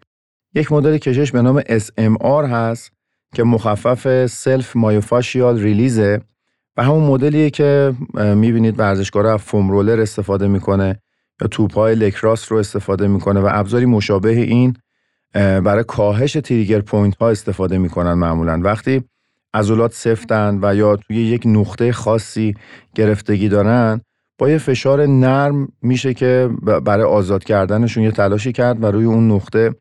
یک 0.56 0.72
مدل 0.72 0.98
کشش 0.98 1.32
به 1.32 1.42
نام 1.42 1.62
SMR 1.62 2.46
هست 2.50 2.92
که 3.36 3.44
مخفف 3.44 4.26
سلف 4.26 4.76
مایوفاشیال 4.76 5.60
ریلیزه 5.60 6.22
و 6.78 6.84
همون 6.84 7.04
مدلیه 7.04 7.50
که 7.50 7.94
می‌بینید 8.14 8.80
ورزشکارا 8.80 9.34
از 9.34 9.42
فوم 9.42 9.72
رولر 9.72 10.02
استفاده 10.02 10.48
می‌کنه 10.48 11.00
یا 11.42 11.88
lacrosse 11.88 12.52
رو 12.52 12.58
استفاده 12.58 13.08
می‌کنه 13.08 13.40
و 13.40 13.50
ابزاری 13.52 13.86
مشابه 13.86 14.30
این 14.30 14.76
برای 15.34 15.84
کاهش 15.84 16.34
trigger 16.34 16.82
point 16.82 17.16
ها 17.16 17.30
استفاده 17.30 17.78
می‌کنن 17.78 18.14
معمولا. 18.14 18.62
وقتی 18.64 19.04
عضلات 19.54 19.94
سفتن 19.94 20.60
و 20.62 20.76
یا 20.76 20.96
توی 20.96 21.16
یک 21.16 21.42
نقطه 21.46 21.92
خاصی 21.92 22.56
گرفتگی 22.96 23.50
دارن 23.50 24.02
با 24.38 24.50
یه 24.50 24.58
فشار 24.58 25.06
نرم 25.06 25.68
میشه 25.82 26.14
که 26.14 26.50
برای 26.62 27.06
آزاد 27.06 27.44
کردنشون 27.44 28.04
یه 28.04 28.12
تلاشی 28.12 28.52
کرد 28.52 28.84
و 28.84 28.86
روی 28.86 29.06
اون 29.06 29.32
نقطه 29.32 29.76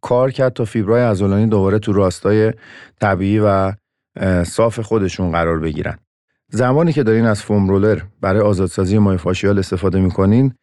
کار 0.00 0.30
کرد 0.30 0.52
تا 0.52 0.64
فیبرای 0.64 1.02
عضلانی 1.02 1.46
دوباره 1.46 1.78
تو 1.78 1.92
راستای 1.92 2.52
طبیعی 3.00 3.38
و 3.38 3.72
صاف 4.44 4.80
خودشون 4.80 5.32
قرار 5.32 5.60
بگیرن. 5.60 5.98
زمانی 6.48 6.92
که 6.92 7.02
دارین 7.02 7.26
از 7.26 7.42
foam 7.42 7.68
roller 7.68 8.00
برای 8.20 8.40
آزادسازی 8.40 8.98
myofascial 8.98 9.58
استفاده 9.58 10.00
می‌کنین 10.00 10.54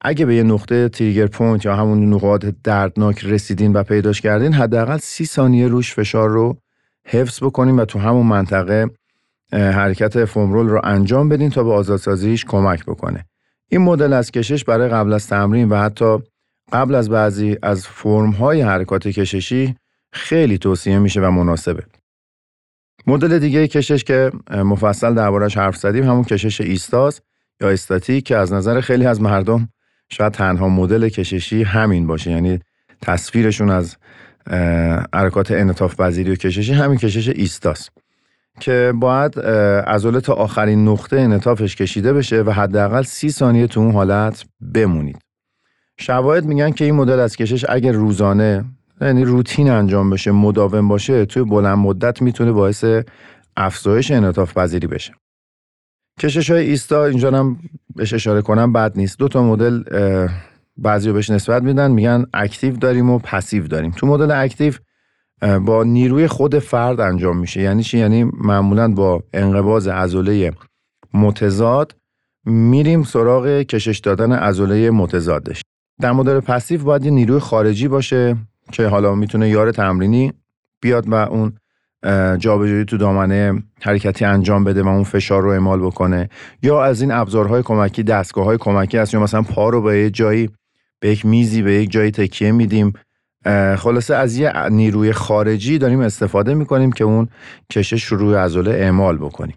اگه 0.00 0.26
به 0.26 0.36
یه 0.36 0.42
نقطه 0.42 0.88
trigger 0.88 1.26
point 1.26 1.64
یا 1.64 1.76
همون 1.76 2.14
نقاط 2.14 2.46
دردناک 2.64 3.24
رسیدین 3.24 3.72
و 3.72 3.82
پیداش 3.82 4.20
کردین 4.20 4.52
حداقل 4.52 4.98
سی 4.98 5.24
ثانیه 5.24 5.68
روش 5.68 5.94
فشار 5.94 6.28
رو 6.28 6.56
حفظ 7.06 7.42
بکنیم 7.42 7.78
و 7.78 7.84
تو 7.84 7.98
همون 7.98 8.26
منطقه 8.26 8.90
حرکت 9.52 10.24
foam 10.24 10.46
roll 10.46 10.68
رو 10.68 10.80
انجام 10.84 11.28
بدین 11.28 11.50
تا 11.50 11.64
به 11.64 11.72
آزادسازیش 11.72 12.44
کمک 12.44 12.84
بکنه. 12.84 13.24
این 13.68 13.80
مدل 13.80 14.12
از 14.12 14.30
کشش 14.30 14.64
برای 14.64 14.88
قبل 14.88 15.12
از 15.12 15.26
تمرین 15.26 15.68
و 15.68 15.76
حتی 15.76 16.18
قبل 16.72 16.94
از 16.94 17.10
بعضی 17.10 17.58
از 17.62 17.86
فرم 17.86 18.30
های 18.30 18.60
حرکات 18.60 19.08
کششی 19.08 19.76
خیلی 20.12 20.58
توصیه 20.58 20.98
میشه 20.98 21.20
و 21.20 21.30
مناسبه. 21.30 21.84
مدل 23.06 23.38
دیگه 23.38 23.68
کشش 23.68 24.04
که 24.04 24.30
مفصل 24.50 25.14
دربارش 25.14 25.56
حرف 25.56 25.76
زدیم 25.76 26.04
همون 26.04 26.24
کشش 26.24 26.60
ایستاز 26.60 27.20
یا 27.60 27.70
استاتیک 27.70 28.24
که 28.24 28.36
از 28.36 28.52
نظر 28.52 28.80
خیلی 28.80 29.06
از 29.06 29.20
مردم 29.20 29.68
شاید 30.10 30.32
تنها 30.32 30.68
مدل 30.68 31.08
کششی 31.08 31.62
همین 31.62 32.06
باشه. 32.06 32.30
یعنی 32.30 32.60
تصویرشون 33.02 33.70
از 33.70 33.96
حرکات 35.14 35.50
انطاف 35.50 36.00
پذیری 36.00 36.30
و 36.30 36.34
کششی 36.34 36.72
همین 36.72 36.98
کشش 36.98 37.28
ایستاست 37.28 37.90
که 38.60 38.92
باید 38.96 39.40
عضله 39.86 40.20
تا 40.20 40.32
آخرین 40.32 40.88
نقطه 40.88 41.20
انطافش 41.20 41.76
کشیده 41.76 42.12
بشه 42.12 42.42
و 42.42 42.50
حداقل 42.50 43.02
سی 43.02 43.30
ثانیه 43.30 43.66
تو 43.66 43.80
اون 43.80 43.92
حالت 43.92 44.44
بمونید. 44.74 45.18
شواهد 45.98 46.44
میگن 46.44 46.70
که 46.70 46.84
این 46.84 46.94
مدل 46.94 47.20
از 47.20 47.36
کشش 47.36 47.64
اگر 47.68 47.92
روزانه 47.92 48.64
یعنی 49.00 49.24
روتین 49.24 49.70
انجام 49.70 50.10
بشه 50.10 50.30
مداوم 50.30 50.88
باشه 50.88 51.24
توی 51.24 51.44
بلند 51.44 51.78
مدت 51.78 52.22
می‌تونه 52.22 52.52
باعث 52.52 52.84
افزایش 53.56 54.10
انعطاف 54.10 54.58
پذیری 54.58 54.86
بشه. 54.86 55.12
کشش 56.20 56.50
های 56.50 56.68
ایستا 56.68 57.04
اینجا 57.04 57.30
هم 57.30 57.56
بهش 57.96 58.14
اشاره 58.14 58.42
کنم 58.42 58.72
بد 58.72 58.92
نیست. 58.96 59.18
دو 59.18 59.28
تا 59.28 59.42
مدل 59.42 59.82
بعضی 60.76 61.12
بهش 61.12 61.30
نسبت 61.30 61.62
میدن 61.62 61.90
میگن 61.90 62.24
active 62.34 62.76
داریم 62.76 63.10
و 63.10 63.18
passive 63.18 63.66
داریم. 63.66 63.90
تو 63.90 64.06
مدل 64.06 64.30
active 64.30 64.72
با 65.64 65.84
نیروی 65.84 66.26
خود 66.26 66.58
فرد 66.58 67.00
انجام 67.00 67.38
میشه. 67.38 67.60
یعنی 67.60 67.82
چی؟ 67.82 67.98
یعنی 67.98 68.24
معمولا 68.24 68.88
با 68.88 69.22
انقباز 69.32 69.88
عضله 69.88 70.52
متضاد 71.14 71.96
میریم 72.44 73.02
سراغ 73.02 73.46
کشش 73.46 73.98
دادن 73.98 74.32
عضله 74.32 74.90
متضادش. 74.90 75.62
در 76.00 76.12
مدل 76.12 76.40
پسیو 76.40 76.84
باید 76.84 77.04
یه 77.04 77.10
نیروی 77.10 77.38
خارجی 77.38 77.88
باشه 77.88 78.36
که 78.72 78.86
حالا 78.86 79.14
می‌تونه 79.14 79.48
یار 79.48 79.72
تمرینی 79.72 80.32
بیاد 80.80 81.08
و 81.08 81.14
اون 81.14 81.52
جابجایی 82.38 82.84
تو 82.84 82.96
دامنه 82.96 83.62
حرکتی 83.80 84.24
انجام 84.24 84.64
بده 84.64 84.82
و 84.82 84.88
اون 84.88 85.04
فشار 85.04 85.42
رو 85.42 85.50
اعمال 85.50 85.80
بکنه. 85.80 86.28
یا 86.62 86.84
از 86.84 87.00
این 87.00 87.10
ابزارهای 87.10 87.62
کمکی 87.62 88.02
دستگاه 88.02 88.44
های 88.44 88.58
کمکی 88.60 88.98
هست 88.98 89.14
یا 89.14 89.20
مثلا 89.20 89.42
پا 89.42 89.68
رو 89.68 89.82
به 89.82 89.98
یه 89.98 90.10
جایی 90.10 90.50
به 91.00 91.10
یک 91.10 91.26
میزی 91.26 91.62
به 91.62 91.72
یک 91.72 91.90
جایی 91.90 92.10
تکیه 92.10 92.52
میدیم. 92.52 92.92
خلاصه 93.78 94.14
از 94.14 94.36
یه 94.36 94.68
نیروی 94.68 95.12
خارجی 95.12 95.78
داریم 95.78 96.00
استفاده 96.00 96.54
می‌کنیم 96.54 96.92
که 96.92 97.04
اون 97.04 97.28
کشش 97.70 98.04
رو 98.04 98.18
روی 98.18 98.34
عضله 98.34 98.70
اعمال 98.70 99.18
بکنیم. 99.18 99.56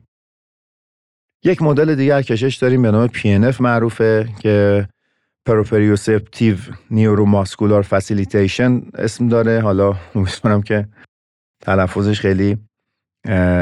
یک 1.43 1.61
مدل 1.61 1.95
دیگر 1.95 2.21
کشش 2.21 2.55
داریم 2.55 2.81
به 2.81 2.91
نام 2.91 3.07
PNF 3.07 3.61
معروفه 3.61 4.29
که 4.39 4.87
proprioceptive 5.45 6.55
neuromuscular 6.91 7.81
facilitation 7.81 8.81
اسم 8.93 9.27
داره. 9.27 9.61
حالا 9.61 9.95
امیدوارم 10.15 10.61
که 10.61 10.87
تلفظش 11.63 12.19
خیلی 12.19 12.57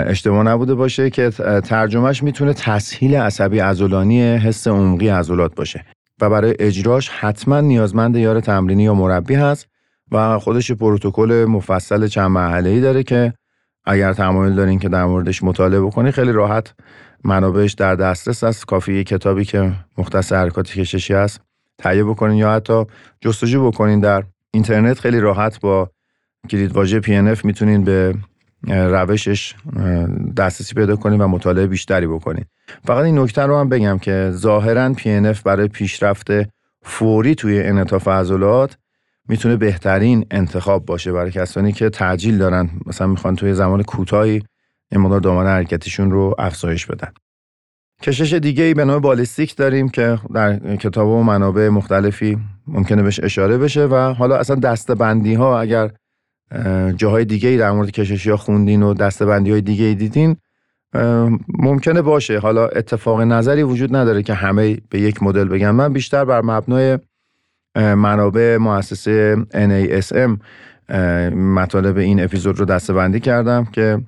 اشتباه 0.08 0.44
نبوده 0.44 0.76
باشه 0.76 1.10
که 1.10 1.30
ترجمهش 1.64 2.24
می‌تونه 2.24 2.54
تسهیل 2.54 3.16
عصبی 3.16 3.60
عضلانی 3.60 4.22
حس 4.22 4.68
عمقی 4.68 5.10
عضلات 5.10 5.56
باشه. 5.56 5.86
و 6.22 6.30
برای 6.30 6.56
اجراش 6.60 7.10
حتما 7.10 7.62
نیازمند 7.62 8.16
یار 8.16 8.40
تمرینی 8.40 8.84
یا 8.84 8.94
مربی 8.94 9.36
هست 9.36 9.68
و 10.12 10.40
خودش 10.40 10.72
پروتکل 10.72 11.46
مفصل 11.50 12.08
چند 12.08 12.32
مرحله‌ای 12.32 12.82
داره 12.82 13.04
که 13.04 13.34
اگر 13.86 14.14
تمایل 14.14 14.56
دارین 14.56 14.80
که 14.80 14.90
در 14.90 15.06
موردش 15.06 15.44
مطالعه 15.44 15.82
بکنی 15.82 16.12
خیلی 16.12 16.32
راحت 16.32 16.74
منابعش 17.24 17.74
در 17.74 17.96
دسترس 17.96 18.44
است. 18.44 18.66
کافی 18.66 19.04
کتابی 19.04 19.46
که 19.46 19.72
مختص 19.98 20.34
حرکات 20.34 20.72
کششی 20.72 21.14
است 21.14 21.42
تهیه 21.78 22.04
بکنین 22.04 22.38
یا 22.38 22.52
حتی 22.52 22.86
جستجو 23.22 23.72
بکنین 23.72 24.00
در 24.00 24.24
اینترنت 24.54 25.00
خیلی 25.00 25.20
راحت 25.20 25.60
با 25.60 25.90
کلید 26.50 26.72
واژه 26.72 27.02
PNF 27.02 27.46
می‌تونین 27.46 27.84
به 27.84 28.16
روشش 28.68 29.56
دسترسی 30.38 30.76
پیدا 30.76 30.96
کنین 30.96 31.22
و 31.22 31.28
مطالعه 31.28 31.68
بیشتری 31.68 32.08
بکنین. 32.08 32.46
فقط 32.86 33.04
این 33.06 33.20
نکته 33.20 33.42
رو 33.42 33.60
هم 33.60 33.70
بگم 33.70 33.98
که 33.98 34.32
ظاهرا 34.34 34.94
PNF 34.94 35.42
برای 35.42 35.68
پیشرفت 35.68 36.28
فوری 36.84 37.36
توی 37.36 37.64
انعطاف 37.64 38.08
عضلات 38.08 38.78
می‌تونه 39.30 39.56
بهترین 39.56 40.26
انتخاب 40.32 40.86
باشه 40.86 41.12
برای 41.12 41.32
کسانی 41.32 41.72
که 41.72 41.90
تعجیل 41.90 42.38
دارن. 42.38 42.70
مثلا 42.86 43.08
می‌خوان 43.08 43.36
توی 43.36 43.54
زمان 43.54 43.84
کوتاهی 43.84 44.44
این 44.92 45.02
مقدار 45.02 45.20
دامن 45.20 45.46
حرکتیشون 45.46 46.12
رو 46.12 46.36
افزایش 46.40 46.86
بدن. 46.86 47.12
کشش 48.02 48.34
دیگه 48.34 48.64
ای 48.64 48.74
به 48.74 48.86
نام 48.86 49.00
بالستیک 49.00 49.56
داریم 49.56 49.90
که 49.90 50.20
در 50.34 50.76
کتاب 50.76 51.08
و 51.08 51.24
منابع 51.24 51.70
مختلفی 51.70 52.38
ممکنه 52.68 53.04
بهش 53.04 53.20
اشاره 53.24 53.58
بشه 53.58 53.86
و 53.86 53.96
حالا 53.96 54.38
اصلا 54.38 54.56
دستبندی 54.56 55.34
ها 55.34 55.62
اگر 55.62 55.92
جاهای 56.96 57.26
دیگه 57.26 57.50
ای 57.50 57.58
در 57.58 57.72
مورد 57.72 57.92
کششی 57.92 58.30
ها 58.30 58.38
خوندین 58.38 58.84
و 58.84 58.94
دستبندی 58.94 59.52
های 59.52 59.62
دیگه 59.62 59.86
ای 59.86 59.96
دیدین 59.96 60.36
ممکنه 61.48 62.02
باشه. 62.02 62.40
حالا 62.40 62.68
اتفاق 62.68 63.22
نظری 63.22 63.64
وجود 63.64 63.96
نداره 63.96 64.24
که 64.24 64.34
همه 64.34 64.78
به 64.90 65.02
یک 65.02 65.24
مدل 65.24 65.48
بگن. 65.48 65.72
من 65.72 65.94
بیشتر 65.94 66.26
بر 66.26 66.42
مبنای 66.42 67.00
منابع 67.76 68.58
مؤسسه 68.58 69.46
NASM 69.54 70.40
مطالب 71.36 71.98
این 71.98 72.24
اپیزود 72.24 72.60
رو 72.60 72.66
دستبندی 72.66 73.20
کردم 73.20 73.66
که 73.66 74.02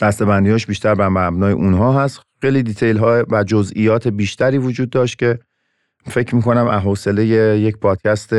دستبندی 0.00 0.52
بیشتر 0.52 0.94
بر 0.94 1.08
مبنای 1.08 1.52
اونها 1.52 2.02
هست. 2.02 2.20
خیلی 2.40 2.62
دیتیل 2.62 2.98
ها 2.98 3.24
و 3.30 3.44
جزئیات 3.44 4.08
بیشتری 4.08 4.58
وجود 4.58 4.90
داشت 4.90 5.18
که 5.18 5.38
فکر 6.04 6.34
می‌کنم 6.34 6.68
حوصله 6.68 7.26
یک 7.58 7.76
پادکست 7.76 8.32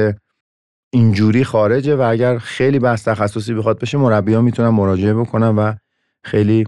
اینجوری 0.91 1.43
خارجه 1.43 1.95
و 1.95 2.01
اگر 2.01 2.37
خیلی 2.37 2.79
بحث 2.79 3.07
تخصصی 3.07 3.53
بخواد 3.53 3.79
بشه 3.79 3.97
مربی 3.97 4.33
ها 4.33 4.41
می‌تونن 4.41 4.69
مراجعه 4.69 5.13
بکنن 5.13 5.55
و 5.55 5.73
خیلی 6.23 6.63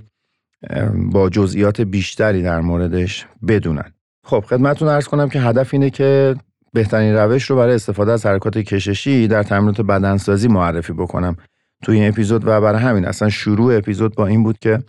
با 0.96 1.30
جزئیات 1.30 1.82
بیشتری 1.82 2.44
در 2.44 2.62
موردش 2.62 3.26
بدونن. 3.48 3.94
خب 4.24 4.44
خدمتتون 4.48 4.88
ارز 4.88 5.08
کنم 5.08 5.30
که 5.30 5.42
هدف 5.42 5.74
اینه 5.74 5.90
که 5.90 6.36
بهترین 6.74 7.16
روش 7.16 7.50
رو 7.50 7.56
برای 7.56 7.76
استفاده 7.76 8.12
از 8.12 8.26
حرکات 8.26 8.58
کششی 8.58 9.28
در 9.28 9.44
تمرینات 9.44 9.82
بدنسازی 9.82 10.48
معرفی 10.48 10.94
بکنم. 10.94 11.36
توی 11.84 12.00
این 12.00 12.08
اپیزود 12.08 12.48
و 12.48 12.62
برای 12.62 12.82
همین 12.82 13.06
اصلا 13.06 13.30
شروع 13.30 13.78
اپیزود 13.78 14.16
با 14.16 14.28
این 14.28 14.44
بود 14.44 14.60
که 14.60 14.80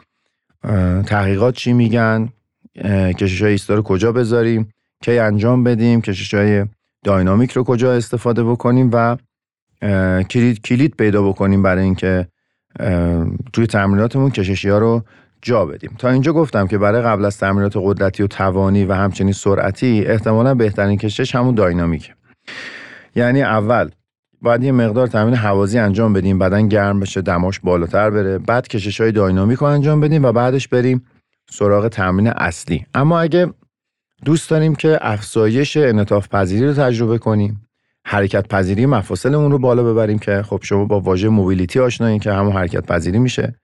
تحقیقات 1.07 1.55
چی 1.55 1.73
میگن 1.73 2.29
کشش 3.19 3.43
های 3.43 3.51
ایستا 3.51 3.75
رو 3.75 3.83
کجا 3.83 4.13
بذاریم 4.13 4.73
کی 5.03 5.19
انجام 5.19 5.65
بدیم 5.65 6.01
کشش 6.01 6.35
های 6.35 6.65
داینامیک 7.05 7.53
رو 7.53 7.65
کجا 7.65 7.93
استفاده 7.93 8.45
بکنیم 8.45 8.91
و 8.93 9.17
کلید 10.31 10.61
کلید 10.63 10.95
پیدا 10.97 11.23
بکنیم 11.23 11.63
برای 11.63 11.85
اینکه 11.85 12.29
توی 13.53 13.67
تمریناتمون 13.67 14.31
کششی 14.31 14.69
ها 14.69 14.79
رو 14.79 15.03
جا 15.43 15.67
بدیم. 15.67 15.95
تا 15.99 16.09
اینجا 16.09 16.33
گفتم 16.33 16.67
که 16.67 16.79
برای 16.79 17.03
قبل 17.03 17.25
از 17.25 17.39
تمرینات 17.39 17.73
قدرتی 17.77 18.23
و 18.23 18.27
توانی 18.27 18.85
و 18.85 18.93
همچنین 18.93 19.33
سرعتی 19.33 20.05
احتمالا 20.07 20.55
بهترین 20.55 20.99
کشش 20.99 21.35
همون 21.35 21.55
داینامیکه. 21.55 22.15
یعنی 23.15 23.43
اول 23.43 23.91
باید 24.43 24.63
یه 24.63 24.73
مقدار 24.73 25.07
تمرین 25.07 25.35
حوازی 25.35 25.79
انجام 25.79 26.13
بدیم 26.13 26.39
بدن 26.39 26.69
گرم 26.69 27.01
بشه 27.01 27.23
دماش 27.23 27.61
بالاتر 27.61 28.11
بره 28.11 28.39
بعد 28.39 28.69
کشش 28.69 29.01
های 29.01 29.13
داینامیک 29.13 29.59
رو 29.59 29.67
انجام 29.67 30.01
بدیم 30.01 30.25
و 30.25 30.33
بعدش 30.33 30.69
بریم 30.69 31.05
سراغ 31.51 31.89
تمرین 31.89 32.29
اصلی. 32.29 32.87
اما 32.95 33.21
اگه 33.21 33.47
دوست 34.25 34.51
داریم 34.51 34.75
که 34.75 34.99
افزایش 35.01 35.77
انعطاف 35.77 36.29
پذیری 36.29 36.67
رو 36.67 36.73
تجربه 36.73 37.19
کنیم. 37.19 37.69
حرکت 38.05 38.49
پذیری 38.49 38.87
مفاصلمون 38.87 39.53
رو 39.53 39.59
بالا 39.59 39.83
ببریم 39.83 40.19
که 40.19 40.43
خب 40.43 40.61
شما 40.63 40.85
با 40.85 41.01
واژه 41.01 41.29
موبیلیتی 41.29 41.81
آشنایین 41.81 42.19
که 42.19 42.33
همون 42.33 42.53
حرکت 42.53 42.87
پذیری 42.87 43.19
میشه 43.19 43.55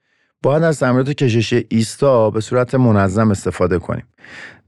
باید 0.42 0.62
از 0.62 0.78
تمرینات 0.78 1.10
کشش 1.10 1.64
ایستا 1.68 2.30
به 2.30 2.40
صورت 2.40 2.74
منظم 2.74 3.30
استفاده 3.30 3.78
کنیم. 3.78 4.04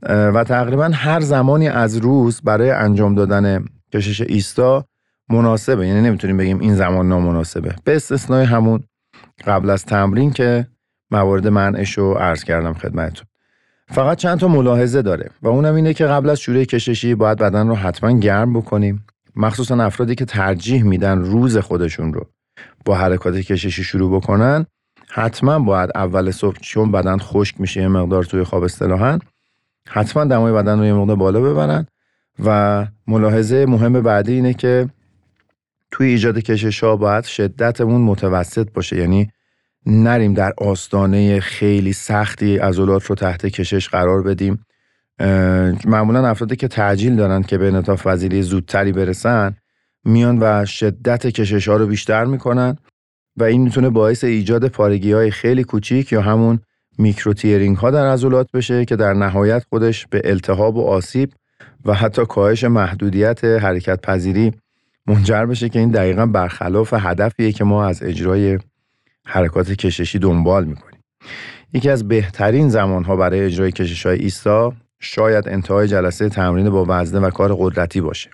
و 0.03 0.45
تقریبا 0.45 0.91
هر 0.95 1.21
زمانی 1.21 1.69
از 1.69 1.97
روز 1.97 2.41
برای 2.41 2.71
انجام 2.71 3.15
دادن 3.15 3.65
کشش 3.95 4.21
ایستا 4.21 4.85
مناسبه. 5.29 5.87
یعنی 5.87 6.01
نمی‌تونیم 6.01 6.37
بگیم 6.37 6.61
این 6.61 6.75
زمان 6.75 7.09
نامناسبه. 7.09 7.75
به 7.85 7.97
استثنای 7.97 8.45
همون 8.45 8.81
قبل 9.47 9.71
از 9.71 9.85
تمرین 9.85 10.31
که 10.31 10.67
موارد 11.11 11.49
منعش 11.49 11.99
رو 11.99 12.13
عرض 12.13 12.45
کردم 12.45 12.75
خدمتتون. 12.75 13.27
فقط 13.91 14.19
چند 14.19 14.39
تا 14.39 14.49
ملاحظه 14.49 15.03
داره 15.03 15.31
و 15.43 15.49
اونم 15.49 15.75
اینه 15.75 15.95
که 15.95 16.07
قبل 16.07 16.31
از 16.31 16.41
شروع 16.41 16.65
کششی 16.65 17.15
باید 17.15 17.39
بدن 17.39 17.69
رو 17.69 17.75
حتما 17.75 18.19
گرم 18.19 18.53
بکنیم 18.53 19.07
مخصوصا 19.37 19.85
افرادی 19.85 20.15
که 20.15 20.25
ترجیح 20.25 20.83
میدن 20.83 21.19
روز 21.19 21.57
خودشون 21.57 22.13
رو 22.13 22.27
با 22.85 22.95
حرکات 22.95 23.35
کششی 23.35 23.85
شروع 23.85 24.17
بکنن 24.17 24.67
حتما 25.09 25.59
باید 25.59 25.91
اول 25.95 26.31
صبح 26.31 26.57
چون 26.61 26.93
بدن 26.93 27.19
خشک 27.19 27.61
میشه 27.61 27.81
یه 27.81 27.89
مقدار 27.89 28.25
توی 28.25 28.45
خواب 28.45 28.63
اصطلاحا 28.63 29.19
حتما 29.89 30.25
دمای 30.25 30.53
بدن 30.53 30.79
رو 30.79 30.85
یه 30.85 30.93
مقدار 30.93 31.17
بالا 31.17 31.41
ببرن 31.41 31.87
و 32.45 32.87
ملاحظه 33.07 33.67
مهم 33.67 33.93
بعدی 33.93 34.33
اینه 34.33 34.55
که 34.55 34.89
توی 35.91 36.09
ایجاد 36.09 36.39
کشش 36.39 36.85
ها 36.85 36.97
باید 36.97 37.25
شدتمون 37.25 38.01
متوسط 38.01 38.73
باشه 38.73 38.97
یعنی 38.97 39.31
نریم 39.87 40.35
در 40.35 40.53
آستانه 40.59 41.41
خیلی 41.41 41.93
سختی 41.93 42.57
عضلات 42.57 43.05
رو 43.05 43.15
تحت 43.15 43.47
کشش 43.47 43.89
قرار 43.89 44.23
بدیم. 44.23 44.67
معمولا 45.87 46.29
افرادی 46.29 46.57
که 46.57 46.69
تعجیل 46.69 47.17
دارن 47.17 47.43
که 47.43 47.59
به 47.59 47.69
انعطاف 47.69 48.07
وزیری 48.07 48.43
زودتری 48.43 48.93
برسن 48.93 49.57
میان 50.05 50.39
و 50.41 50.65
شدت 50.67 51.27
کشش 51.27 51.69
ها 51.69 51.77
رو 51.77 51.87
بیشتر 51.87 52.25
می‌کنن 52.25 52.77
و 53.37 53.45
این 53.45 53.63
می‌تونه 53.63 53.91
باعث 53.91 54.25
ایجاد 54.25 54.69
پارگی 54.69 55.13
های 55.13 55.31
خیلی 55.31 55.65
کوچیک 55.65 56.13
یا 56.13 56.23
همون 56.23 56.61
microtearing 56.99 57.77
ها 57.77 57.91
در 57.91 58.07
عضلات 58.07 58.51
بشه 58.53 58.85
که 58.85 58.97
در 58.97 59.15
نهایت 59.15 59.65
خودش 59.69 60.07
به 60.07 60.23
التهاب 60.25 60.77
و 60.77 60.87
آسیب 60.87 61.33
و 61.85 61.95
حتی 61.95 62.27
کاهش 62.27 62.65
محدودیت 62.65 63.45
حرکت 63.45 64.01
پذیری 64.01 64.53
منجر 65.07 65.47
بشه 65.47 65.69
که 65.69 65.79
این 65.79 65.91
دقیقا 65.91 66.27
برخلاف 66.27 66.95
هدفیه 66.97 67.53
که 67.53 67.65
ما 67.65 67.85
از 67.85 68.03
اجرای 68.03 68.59
حرکات 69.27 69.73
کششی 69.73 70.19
دنبال 70.19 70.65
می‌کنیم 70.65 71.01
یکی 71.73 71.91
از 71.91 72.09
بهترین 72.09 72.69
زمانها 72.69 73.17
برای 73.17 73.41
اجرای 73.41 73.73
کشش 73.73 74.07
های 74.07 74.19
ایستا 74.19 74.73
شاید 75.01 75.49
انتهای 75.49 75.89
جلسه 75.89 76.29
تمرین 76.29 76.71
با 76.71 76.85
وزنه 76.89 77.21
و 77.21 77.31
کار 77.31 77.57
قدرتی 77.59 78.01
باشه. 78.01 78.31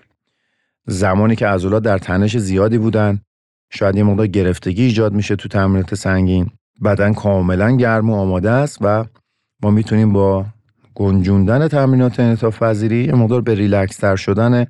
زمانی 0.85 1.35
که 1.35 1.47
عضلات 1.47 1.83
در 1.83 1.97
تنش 1.97 2.37
زیادی 2.37 2.77
بودن 2.77 3.21
شاید 3.69 3.95
یه 3.95 4.03
مقدار 4.03 4.27
گرفتگی 4.27 4.83
ایجاد 4.83 5.13
میشه 5.13 5.35
تو 5.35 5.49
تمرینات 5.49 5.95
سنگین. 5.95 6.49
بدن 6.83 7.13
کاملا 7.13 7.71
گرم 7.71 8.09
و 8.09 8.15
آماده 8.15 8.51
است 8.51 8.77
و 8.81 9.05
ما 9.63 9.71
می‌تونیم 9.71 10.13
با 10.13 10.45
گنجوندن 10.95 11.67
تمرینات 11.67 12.19
انعطاف 12.19 12.63
پذیری 12.63 13.03
یه 13.03 13.15
مقدار 13.15 13.41
به 13.41 13.55
ریلکس 13.55 13.97
تر 13.97 14.15
شدن 14.15 14.65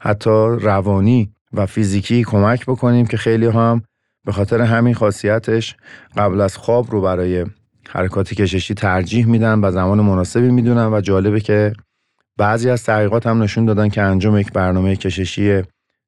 حتی 0.00 0.56
روانی 0.60 1.32
و 1.52 1.66
فیزیکی 1.66 2.24
کمک 2.24 2.66
بکنیم 2.66 3.06
که 3.06 3.16
خیلی 3.16 3.46
هم 3.46 3.82
به 4.28 4.32
خاطر 4.32 4.60
همین 4.60 4.94
خاصیتش 4.94 5.76
قبل 6.16 6.40
از 6.40 6.56
خواب 6.56 6.90
رو 6.90 7.00
برای 7.00 7.46
حرکات 7.88 8.34
کششی 8.34 8.74
ترجیح 8.74 9.26
میدن 9.26 9.60
و 9.60 9.70
زمان 9.70 10.00
مناسبی 10.00 10.50
می‌دونن 10.50 10.92
و 10.92 11.00
جالبه 11.00 11.40
که 11.40 11.72
بعضی 12.36 12.70
از 12.70 12.84
تحقیقات 12.84 13.26
هم 13.26 13.42
نشون 13.42 13.64
دادن 13.64 13.88
که 13.88 14.02
انجام 14.02 14.38
یک 14.38 14.52
برنامه 14.52 14.96
کششی 14.96 15.62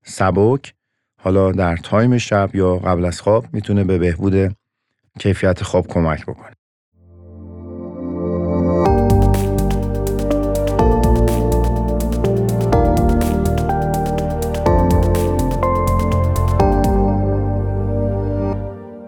سبک 0.04 0.74
حالا 1.22 1.52
در 1.52 1.76
تایم 1.76 2.18
شب 2.18 2.50
یا 2.54 2.76
قبل 2.76 3.04
از 3.04 3.20
خواب 3.20 3.46
می‌تونه 3.52 3.84
به 3.84 3.98
بهبود 3.98 4.56
کیفیت 5.18 5.62
خواب 5.62 5.86
کمک 5.86 6.26
بکنه. 6.26 6.59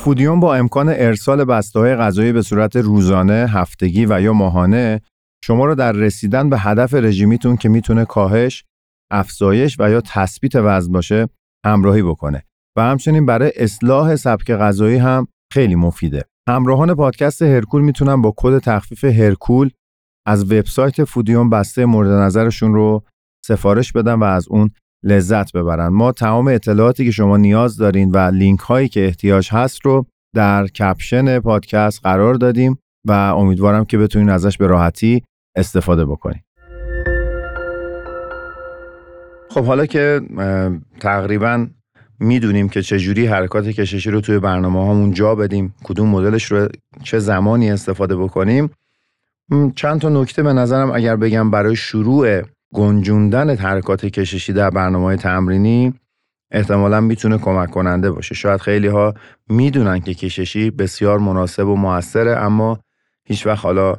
فودیون 0.03 0.41
با 0.41 0.55
امکان 0.55 0.89
ارسال 0.89 1.45
بسته‌های 1.45 1.97
غذایی 1.97 2.33
به 2.33 2.43
صورت 2.43 2.77
روزانه، 2.77 3.47
هفتگی 3.49 4.07
و 4.07 4.21
یا 4.21 4.33
ماهانه 4.33 5.01
شما 5.45 5.65
رو 5.65 5.75
در 5.75 5.93
رسیدن 5.93 6.51
به 6.51 6.59
هدف 6.59 6.95
رژیمیتون 6.95 7.57
که 7.57 7.69
می‌تونه 7.69 8.05
کاهش، 8.05 8.65
افزایش 9.13 9.77
و 9.81 9.91
یا 9.91 10.01
تثبیت 10.01 10.53
وزن 10.55 10.93
باشه 10.93 11.29
همراهی 11.67 12.03
بکنه 12.03 12.43
و 12.79 12.83
همچنین 12.83 13.27
برای 13.27 13.53
اصلاح 13.57 14.17
سبک 14.17 14.51
غذایی 14.51 14.97
هم 14.97 15.27
خیلی 15.53 15.75
مفیده. 15.75 16.25
همراهان 16.49 16.95
پادکست 16.95 17.43
هرکول 17.43 17.83
می‌تونن 17.83 18.23
با 18.23 18.35
کد 18.37 18.59
تخفیف 18.59 19.05
هرکول 19.05 19.71
از 20.27 20.45
وبسایت 20.45 21.05
فودیون 21.05 21.51
بسته 21.51 21.87
مورد 21.87 22.11
نظرشون 22.11 22.75
رو 22.75 23.05
سفارش 23.47 23.93
بدن 23.93 24.15
و 24.15 24.25
از 24.25 24.49
اون 24.49 24.71
لذت 25.05 25.53
ببرن 25.53 25.89
ما 25.89 26.13
تمام 26.13 26.49
اطلاعاتی 26.49 27.05
که 27.05 27.11
شما 27.11 27.37
نیاز 27.37 27.77
دارین 27.77 28.11
و 28.11 28.19
لینک 28.19 28.61
هایی 28.61 28.89
که 28.89 29.05
احتیاج 29.05 29.49
هست 29.53 29.81
رو 29.85 30.07
در 30.35 30.67
کپشن 30.67 31.39
پادکست 31.39 32.01
قرار 32.03 32.35
دادیم 32.35 32.79
و 33.09 33.13
امیدوارم 33.13 33.85
که 33.85 33.99
بتونین 33.99 34.29
ازش 34.29 34.59
به 34.59 34.67
راحتی 34.67 35.23
استفاده 35.57 36.05
بکنید. 36.05 36.45
خب 39.51 39.65
حالا 39.65 39.87
که 39.87 40.21
تقریبا 41.01 41.67
می‌دونیم 42.19 42.69
که 42.69 42.83
چجوری 42.83 43.27
حرکات 43.27 43.69
کششی 43.69 44.11
رو 44.11 44.21
توی 44.21 44.39
برنامه 44.39 44.87
هامون 44.87 45.13
جا 45.13 45.35
بدیم 45.35 45.75
کدوم 45.85 46.09
مدلش 46.09 46.45
رو 46.45 46.69
چه 47.03 47.19
زمانی 47.19 47.71
استفاده 47.71 48.17
بکنیم 48.17 48.71
چند 49.75 50.01
تا 50.01 50.09
نکته 50.09 50.43
به 50.43 50.53
نظرم 50.53 50.91
اگر 50.91 51.17
بگم 51.17 51.51
برای 51.51 51.77
شروع 51.77 52.43
گنجوندن 52.73 53.57
حرکات 53.57 54.07
کششی 54.07 54.53
در 54.53 54.71
برنامه 54.71 55.05
های 55.05 55.17
تمرینی 55.17 55.95
احتمالا 56.51 57.01
می‌تونه 57.01 57.39
کمک 57.39 57.71
کننده 57.71 58.11
باشه. 58.11 58.35
شاید 58.35 58.61
خیلی 58.61 58.87
ها 58.87 59.15
می‌دونن 59.49 60.01
که 60.01 60.15
کششی 60.15 60.71
بسیار 60.71 61.19
مناسب 61.19 61.69
و 61.69 61.77
موثره 61.77 62.37
اما 62.37 62.79
هیچ 63.25 63.47
وقت 63.47 63.65
حالا 63.65 63.97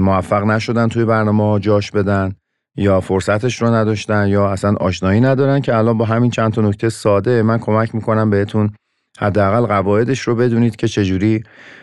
موفق 0.00 0.44
نشدن 0.44 0.88
توی 0.88 1.04
برنامه 1.04 1.42
ها 1.42 1.58
جاش 1.58 1.90
بدن 1.90 2.32
یا 2.76 3.00
فرصتش 3.00 3.62
رو 3.62 3.74
نداشتن 3.74 4.28
یا 4.28 4.50
اصلا 4.50 4.74
آشنایی 4.80 5.20
ندارن 5.20 5.60
که 5.60 5.76
الان 5.76 5.98
با 5.98 6.04
همین 6.04 6.30
چند 6.30 6.52
تا 6.52 6.62
نکته 6.62 6.88
ساده 6.88 7.42
من 7.42 7.58
کمک 7.58 7.94
می‌کنم 7.94 8.30
بهتون 8.30 8.70
حداقل 9.18 9.66
قواعدش 9.66 10.20
رو 10.20 10.34
بدونید 10.34 10.76
که 10.76 10.88
چجوری 10.88 11.42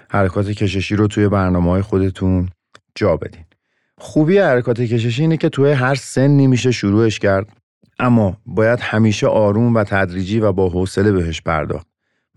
حرکات 0.10 0.49
کششی 0.49 0.95
رو 0.95 1.07
توی 1.07 1.29
برنامه 1.29 1.71
های 1.71 1.81
خودتون 1.81 2.49
جا 2.95 3.17
بدین. 3.17 3.46
خوبی 3.99 4.38
حرکات 4.38 4.81
کششی 4.81 5.21
اینه 5.21 5.38
که 5.38 5.49
توی 5.49 5.71
هر 5.71 5.95
سنی 5.95 6.47
میشه 6.47 6.71
شروعش 6.71 7.19
کرد. 7.19 7.47
اما 7.99 8.38
باید 8.45 8.79
همیشه 8.79 9.27
آروم 9.27 9.75
و 9.75 9.83
تدریجی 9.83 10.39
و 10.39 10.51
با 10.51 10.69
حوصله 10.69 11.12
بهش 11.12 11.41
پرداخت. 11.41 11.88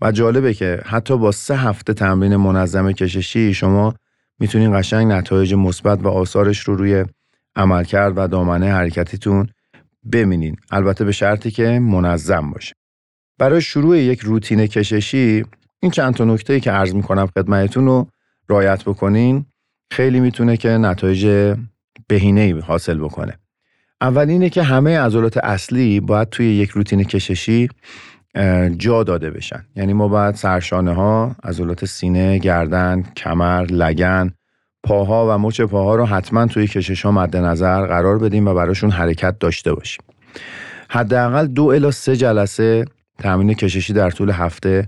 و 0.01 0.11
جالبه 0.11 0.53
که 0.53 0.81
حتی 0.85 1.17
با 1.17 1.31
سه 1.31 1.55
هفته 1.55 1.93
تمرین 1.93 2.35
منظم 2.35 2.91
کششی 2.91 3.53
شما 3.53 3.93
می‌تونین 4.39 4.79
قشنگ 4.79 5.11
نتایج 5.11 5.53
مثبت 5.53 6.03
و 6.03 6.07
آثارش 6.07 6.59
رو 6.59 6.75
روی 6.75 7.05
عملکرد 7.55 8.13
و 8.15 8.27
دامنه 8.27 8.71
حرکتیتون 8.71 9.49
ببینین. 10.11 10.55
البته 10.71 11.05
به 11.05 11.11
شرطی 11.11 11.51
که 11.51 11.79
منظم 11.79 12.51
باشه. 12.51 12.73
برای 13.37 13.61
شروع 13.61 13.99
یک 13.99 14.19
روتین 14.19 14.67
کششی 14.67 15.45
این 15.79 15.91
چند 15.91 16.13
تا 16.13 16.25
نکته 16.25 16.59
که 16.59 16.71
عرض 16.71 16.95
می‌کنم 16.95 17.27
خدمتتون 17.27 17.85
رو 17.85 18.07
رایت 18.47 18.83
بکنین. 18.83 19.45
خیلی 19.91 20.19
می‌تونه 20.19 20.57
که 20.57 20.69
نتایج 20.69 21.55
بهینه 22.07 22.59
حاصل 22.59 22.97
بکنه. 22.97 23.37
اول 24.01 24.29
اینه 24.29 24.49
که 24.49 24.63
همه 24.63 24.99
عضلات 24.99 25.37
اصلی 25.37 25.99
باید 25.99 26.29
توی 26.29 26.45
یک 26.45 26.69
روتین 26.69 27.03
کششی 27.03 27.69
جا 28.77 29.03
داده 29.03 29.31
بشن. 29.31 29.65
یعنی 29.75 29.93
ما 29.93 30.07
باید 30.07 30.35
سرشانه 30.35 30.93
ها 30.93 31.35
عضلات 31.43 31.85
سینه 31.85 32.37
گردن 32.37 33.03
کمر 33.17 33.65
لگن 33.65 34.31
پاها 34.83 35.35
و 35.35 35.39
مچ 35.39 35.61
پاها 35.61 35.95
رو 35.95 36.05
حتما 36.05 36.45
توی 36.45 36.67
کشش 36.67 37.05
ها 37.05 37.11
مد 37.11 37.37
نظر 37.37 37.85
قرار 37.85 38.19
بدیم 38.19 38.47
و 38.47 38.53
براشون 38.53 38.89
حرکت 38.89 39.39
داشته 39.39 39.73
باشیم. 39.73 40.03
حداقل 40.89 41.47
دو 41.47 41.65
الا 41.65 41.91
سه 41.91 42.15
جلسه 42.15 42.85
تمرین 43.19 43.53
کششی 43.53 43.93
در 43.93 44.09
طول 44.09 44.29
هفته 44.29 44.87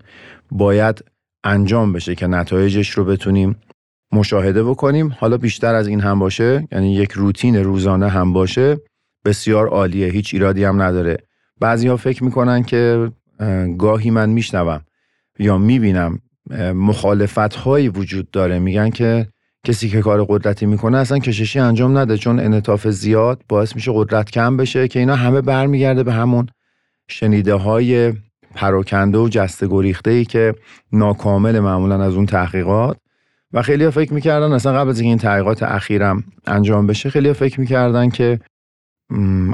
باید 0.51 1.03
انجام 1.43 1.93
بشه 1.93 2.15
که 2.15 2.27
نتایجش 2.27 2.89
رو 2.89 3.05
بتونیم 3.05 3.55
مشاهده 4.13 4.63
بکنیم. 4.63 5.15
حالا 5.19 5.37
بیشتر 5.37 5.75
از 5.75 5.87
این 5.87 5.99
هم 5.99 6.19
باشه 6.19 6.67
یعنی 6.71 6.95
یک 6.95 7.11
روتین 7.11 7.55
روزانه 7.55 8.09
هم 8.09 8.33
باشه 8.33 8.77
بسیار 9.25 9.67
عالیه 9.67 10.07
هیچ 10.07 10.33
ایرادی 10.33 10.63
هم 10.63 10.81
نداره. 10.81 11.17
بعضی 11.59 11.87
ها 11.87 11.97
فکر 11.97 12.23
می‌کنن 12.23 12.63
که 12.63 13.11
گاهی 13.77 14.11
من 14.11 14.29
میشنوم 14.29 14.81
یا 15.39 15.57
می‌بینم 15.57 16.19
مخالفت 16.75 17.55
هایی 17.55 17.89
وجود 17.89 18.31
داره. 18.31 18.59
میگن 18.59 18.89
که 18.89 19.27
کسی 19.65 19.89
که 19.89 20.01
کار 20.01 20.25
قدرتی 20.29 20.65
می‌کنه 20.65 20.97
اصلا 20.97 21.19
کششی 21.19 21.59
انجام 21.59 21.97
نده 21.97 22.17
چون 22.17 22.39
انطاف 22.39 22.87
زیاد 22.87 23.41
باعث 23.49 23.75
میشه 23.75 23.91
قدرت 23.95 24.31
کم 24.31 24.57
بشه 24.57 24.87
که 24.87 24.99
اینا 24.99 25.15
همه 25.15 25.41
برمیگرده 25.41 26.03
به 26.03 26.13
همون 26.13 26.47
شنیده 27.09 27.53
های 27.53 28.13
پراکنده 28.55 29.17
و 29.17 29.29
جسته 29.29 29.67
گریخته 29.67 30.11
ای 30.11 30.25
که 30.25 30.55
ناکامل 30.91 31.59
معمولا 31.59 32.03
از 32.03 32.13
اون 32.13 32.25
تحقیقات. 32.25 32.97
و 33.53 33.61
خیلی 33.61 33.89
فکر 33.89 34.13
می‌کردن 34.13 34.51
اصلا 34.51 34.73
قبل 34.73 34.89
از 34.89 34.99
اینکه 34.99 35.09
این 35.09 35.17
تحقیقات 35.17 35.63
اخیرم 35.63 36.23
انجام 36.47 36.87
بشه 36.87 37.09
خیلی 37.09 37.33
فکر 37.33 37.59
می‌کردن 37.59 38.09
که 38.09 38.39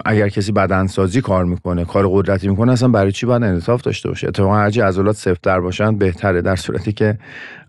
اگر 0.05 0.29
کسی 0.29 0.51
بدنسازی 0.51 1.21
کار 1.21 1.45
می‌کنه 1.45 1.85
کار 1.85 2.07
قدرتی 2.07 2.47
می‌کنه 2.47 2.71
اصلا 2.71 2.89
برای 2.89 3.11
چی 3.11 3.25
باید 3.25 3.43
انعطاف 3.43 3.81
داشته 3.81 4.09
باشه؟ 4.09 4.27
اتفاقا 4.27 4.55
هرچی 4.55 4.81
عضلات 4.81 5.15
سفتر 5.15 5.59
باشن 5.59 5.97
بهتره 5.97 6.41
در 6.41 6.55
صورتی 6.55 6.91
که 6.91 7.17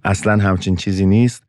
اصلا 0.05 0.43
همچین 0.43 0.77
چیزی 0.77 1.07
نیست. 1.07 1.45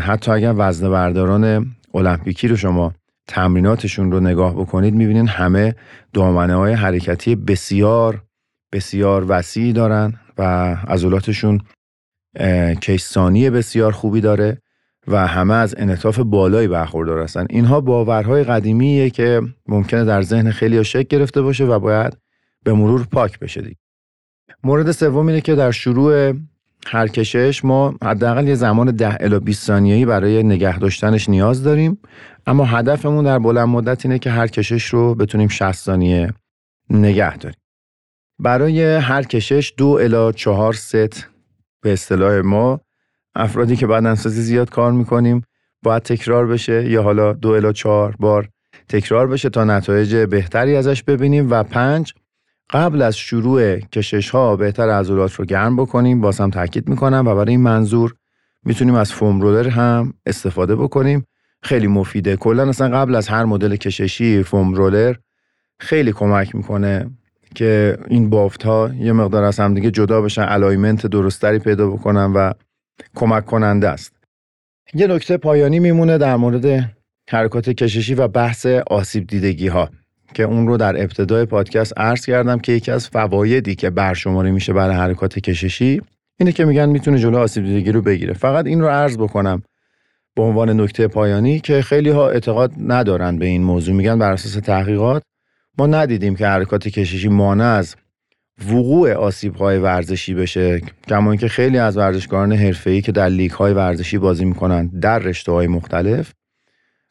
حتی 0.00 0.30
اگر 0.30 0.54
وزن 0.56 0.90
برداران 0.90 1.66
المپیکی 1.94 2.48
رو 2.48 2.56
شما 2.56 2.92
تمریناتشون 3.28 4.12
رو 4.12 4.20
نگاه 4.20 4.54
بکنید 4.54 4.94
می‌بینین 4.94 5.28
همه 5.28 5.74
دامنه 6.12 6.54
های 6.54 6.72
حرکتی 6.72 7.36
بسیار 7.36 8.22
بسیار 8.72 9.24
وسیعی 9.28 9.72
دارن 9.72 10.12
و 10.38 10.42
عضلاتشون 10.88 11.60
کشسانی 12.82 13.50
بسیار 13.50 13.92
خوبی 13.92 14.20
داره 14.20 14.62
و 15.06 15.26
همه 15.26 15.54
از 15.54 15.74
انعطاف 15.78 16.18
بالایی 16.18 16.68
برخوردار 16.68 17.22
هستن. 17.22 17.46
اینها 17.50 17.80
باورهای 17.80 18.44
قدیمیه 18.44 19.10
که 19.10 19.42
ممکنه 19.68 20.04
در 20.04 20.22
ذهن 20.22 20.50
خیلی 20.50 20.84
شکل 20.84 21.18
گرفته 21.18 21.42
باشه 21.42 21.64
و 21.64 21.78
باید 21.78 22.16
به 22.64 22.72
مرور 22.72 23.06
پاک 23.12 23.38
بشه 23.38 23.62
دیگه. 23.62 23.76
مورد 24.64 24.90
سوم 24.90 25.26
اینه 25.26 25.40
که 25.40 25.54
در 25.54 25.70
شروع 25.70 26.32
هر 26.86 27.08
کشش 27.08 27.64
ما 27.64 27.94
حداقل 28.04 28.48
یه 28.48 28.54
زمان 28.54 28.90
10 28.90 29.16
الی 29.20 29.38
20 29.38 29.66
ثانیه‌ای 29.66 30.04
برای 30.04 30.42
نگه 30.42 30.78
داشتنش 30.78 31.28
نیاز 31.28 31.62
داریم. 31.62 31.98
اما 32.46 32.64
هدفمون 32.64 33.24
در 33.24 33.38
بلند 33.38 33.68
مدت 33.68 34.06
اینه 34.06 34.18
که 34.18 34.30
هر 34.30 34.46
کشش 34.46 34.84
رو 34.84 35.14
بتونیم 35.14 35.48
60 35.48 35.72
ثانیه 35.72 36.34
نگه 36.90 37.36
داریم. 37.36 37.58
برای 38.38 38.96
هر 38.96 39.22
کشش 39.22 39.72
دو 39.76 39.86
الی 39.86 40.32
4 40.32 40.72
ست 40.72 41.26
به 41.82 41.92
اصطلاح 41.92 42.40
ما 42.40 42.80
افرادی 43.34 43.76
که 43.76 43.86
بعد 43.86 44.06
انسازی 44.06 44.42
زیاد 44.42 44.70
کار 44.70 44.92
می‌کنیم 44.92 45.42
باید 45.82 46.02
تکرار 46.02 46.46
بشه 46.46 46.90
یا 46.90 47.02
حالا 47.02 47.32
دو 47.32 47.48
الی 47.48 47.72
چهار 47.72 48.16
بار 48.18 48.48
تکرار 48.88 49.26
بشه 49.26 49.48
تا 49.50 49.64
نتایج 49.64 50.16
بهتری 50.16 50.76
ازش 50.76 51.02
ببینیم. 51.02 51.50
و 51.50 51.62
پنج 51.62 52.14
قبل 52.70 53.02
از 53.02 53.16
شروع 53.16 53.76
کشش 53.76 54.30
ها 54.30 54.56
بهتر 54.56 54.90
عضلات 54.90 55.34
رو 55.34 55.44
گرم 55.44 55.76
بکنیم. 55.76 56.20
باز 56.20 56.40
هم 56.40 56.50
تاکید 56.50 56.88
می‌کنم 56.88 57.24
و 57.26 57.34
برای 57.34 57.50
این 57.50 57.60
منظور 57.60 58.14
می‌تونیم 58.64 58.94
از 58.94 59.12
فوم 59.12 59.40
رولر 59.40 59.68
هم 59.68 60.14
استفاده 60.26 60.76
بکنیم. 60.76 61.26
خیلی 61.62 61.86
مفیده. 61.86 62.36
کلا 62.36 62.68
اصلا 62.68 62.98
قبل 62.98 63.14
از 63.14 63.28
هر 63.28 63.44
مدل 63.44 63.76
کششی 63.76 64.42
فوم 64.42 64.74
رولر 64.74 65.14
خیلی 65.80 66.12
کمک 66.12 66.54
می‌کنه 66.54 67.10
که 67.54 67.98
این 68.08 68.30
بافت 68.30 68.62
ها 68.62 68.90
یه 68.98 69.12
مقدار 69.12 69.44
از 69.44 69.60
هم 69.60 69.74
دیگه 69.74 69.90
جدا 69.90 70.20
بشن 70.20 70.46
الایمنت 70.48 71.06
درستری 71.06 71.58
پیدا 71.58 71.90
بکنن 71.90 72.32
و 72.32 72.52
کمک 73.14 73.46
کننده 73.46 73.88
است. 73.88 74.12
یه 74.94 75.06
نکته 75.06 75.36
پایانی 75.36 75.78
میمونه 75.78 76.18
در 76.18 76.36
مورد 76.36 76.90
حرکات 77.30 77.70
کششی 77.70 78.14
و 78.14 78.28
بحث 78.28 78.66
آسیب 78.66 79.26
دیدگی 79.26 79.68
ها 79.68 79.90
که 80.34 80.42
اون 80.42 80.66
رو 80.66 80.76
در 80.76 81.02
ابتدای 81.02 81.44
پادکست 81.44 81.98
عرض 81.98 82.26
کردم 82.26 82.58
که 82.58 82.72
یکی 82.72 82.90
از 82.90 83.08
فوایدی 83.08 83.74
که 83.74 83.90
برشماری 83.90 84.50
میشه 84.50 84.72
برای 84.72 84.96
حرکات 84.96 85.38
کششی 85.38 86.02
اینه 86.40 86.52
که 86.52 86.64
میگن 86.64 86.88
می‌تونه 86.88 87.18
جلو 87.18 87.38
آسیب 87.38 87.64
دیدگی 87.64 87.92
رو 87.92 88.02
بگیره. 88.02 88.32
فقط 88.32 88.66
این 88.66 88.80
رو 88.80 88.88
عرض 88.88 89.18
بکنم 89.18 89.62
به 90.36 90.42
عنوان 90.42 90.80
نکته 90.80 91.08
پایانی 91.08 91.60
که 91.60 91.82
خیلی 91.82 92.10
ها 92.10 92.30
اعتقاد 92.30 92.72
ندارن 92.78 93.38
به 93.38 93.46
این 93.46 93.62
موضوع. 93.62 93.94
میگن 93.94 94.18
بر 94.18 94.32
اساس 94.32 94.52
تحقیقات 94.52 95.22
ما 95.78 95.86
ندیدیم 95.86 96.36
که 96.36 96.46
حرکات 96.46 96.88
کششی 96.88 97.28
مانع 97.28 97.64
از 97.64 97.96
وقوع 98.68 99.12
آسیب 99.12 99.56
های 99.56 99.78
ورزشی 99.78 100.34
بشه 100.34 100.80
کما 101.08 101.30
اینکه 101.30 101.48
خیلی 101.48 101.78
از 101.78 101.96
ورزشکاران 101.96 102.52
حرفه‌ای 102.52 103.00
که 103.00 103.12
در 103.12 103.28
لیگ 103.28 103.50
های 103.50 103.72
ورزشی 103.72 104.18
بازی 104.18 104.44
می‌کنن 104.44 104.86
در 104.86 105.18
رشته 105.18 105.52
های 105.52 105.66
مختلف 105.66 106.32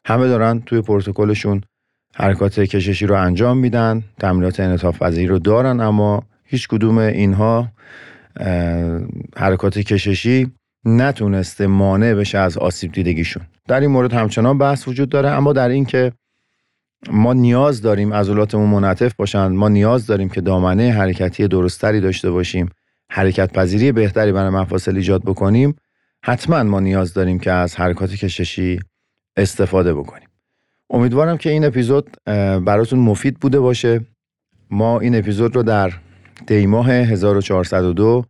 همه 0.06 0.28
دارن 0.28 0.60
توی 0.60 0.82
پروتکلشون 0.82 1.60
حرکات 2.14 2.60
کششی 2.60 3.06
رو 3.06 3.14
انجام 3.14 3.58
میدن 3.58 4.04
تمرینات 4.18 4.60
انعطاف 4.60 5.02
پذیری 5.02 5.26
رو 5.26 5.38
دارن 5.38 5.80
اما 5.80 6.22
هیچ 6.44 6.68
کدوم 6.68 6.98
اینها 6.98 7.68
حرکات 9.36 9.78
کششی 9.78 10.52
نتونسته 10.84 11.66
مانع 11.66 12.14
بشه 12.14 12.38
از 12.38 12.58
آسیب 12.58 12.92
دیدگیشون. 12.92 13.42
در 13.68 13.80
این 13.80 13.90
مورد 13.90 14.12
همچنان 14.12 14.58
بحث 14.58 14.88
وجود 14.88 15.08
داره 15.08 15.28
اما 15.28 15.52
در 15.52 15.68
این 15.68 15.84
که 15.84 16.12
ما 17.08 17.32
نیاز 17.32 17.82
داریم 17.82 18.14
عضلاتمون 18.14 18.70
منعطف 18.70 19.14
باشن. 19.14 19.46
ما 19.46 19.68
نیاز 19.68 20.06
داریم 20.06 20.28
که 20.28 20.40
دامنه 20.40 20.92
حرکتی 20.92 21.48
درستری 21.48 22.00
داشته 22.00 22.30
باشیم. 22.30 22.68
حرکت 23.10 23.52
پذیری 23.52 23.92
بهتری 23.92 24.32
برای 24.32 24.50
مفاصل 24.50 24.96
ایجاد 24.96 25.22
بکنیم. 25.22 25.74
حتما 26.22 26.62
ما 26.62 26.80
نیاز 26.80 27.14
داریم 27.14 27.38
که 27.38 27.52
از 27.52 27.76
حرکات 27.76 28.10
کششی 28.10 28.80
استفاده 29.36 29.94
بکنیم. 29.94 30.28
امیدوارم 30.90 31.36
که 31.36 31.50
این 31.50 31.64
اپیزود 31.64 32.16
براتون 32.64 32.98
مفید 32.98 33.38
بوده 33.38 33.60
باشه. 33.60 34.00
ما 34.70 35.00
این 35.00 35.18
اپیزود 35.18 35.56
رو 35.56 35.62
در 35.62 35.92
دیماه 36.46 36.90
1402 36.90 38.24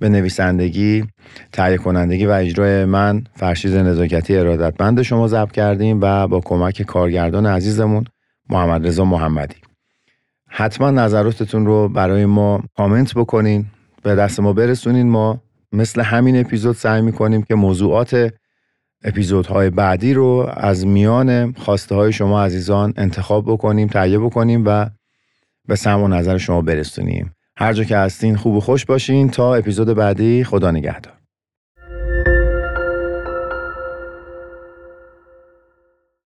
به 0.00 0.08
نویسندگی، 0.08 1.04
تهیه 1.52 1.76
کنندگی 1.76 2.26
و 2.26 2.30
اجرای 2.30 2.84
من 2.84 3.24
فرشید 3.34 3.74
نزاکتی 3.74 4.36
ارادتمند 4.36 5.02
شما 5.02 5.28
ضبط 5.28 5.52
کردیم 5.52 5.98
و 6.02 6.26
با 6.26 6.40
کمک 6.40 6.82
کارگردان 6.82 7.46
عزیزمون 7.46 8.04
محمد 8.48 8.86
رضا 8.86 9.04
محمدی. 9.04 9.56
حتما 10.48 10.90
نظراتتون 10.90 11.66
رو 11.66 11.88
برای 11.88 12.26
ما 12.26 12.62
کامنت 12.76 13.14
بکنین 13.14 13.66
به 14.02 14.14
دست 14.14 14.40
ما 14.40 14.52
برسونین. 14.52 15.08
ما 15.08 15.40
مثل 15.72 16.00
همین 16.02 16.40
اپیزود 16.40 16.76
سعی 16.76 17.02
می‌کنیم 17.02 17.42
که 17.42 17.54
موضوعات 17.54 18.32
اپیزودهای 19.04 19.70
بعدی 19.70 20.14
رو 20.14 20.50
از 20.56 20.86
میان 20.86 21.52
خواسته 21.52 21.94
های 21.94 22.12
شما 22.12 22.42
عزیزان 22.42 22.94
انتخاب 22.96 23.44
بکنیم 23.46 23.88
تهیه 23.88 24.18
بکنیم 24.18 24.62
و 24.66 24.90
به 25.68 25.76
سم 25.76 26.02
و 26.02 26.08
نظر 26.08 26.38
شما 26.38 26.62
برسونیم. 26.62 27.34
هر 27.56 27.72
جا 27.72 27.84
که 27.84 27.96
هستین 27.96 28.36
خوب 28.36 28.54
و 28.54 28.60
خوش 28.60 28.84
باشین. 28.84 29.30
تا 29.30 29.54
اپیزود 29.54 29.88
بعدی 29.88 30.44
خدا 30.44 30.70
نگهدار. 30.70 31.23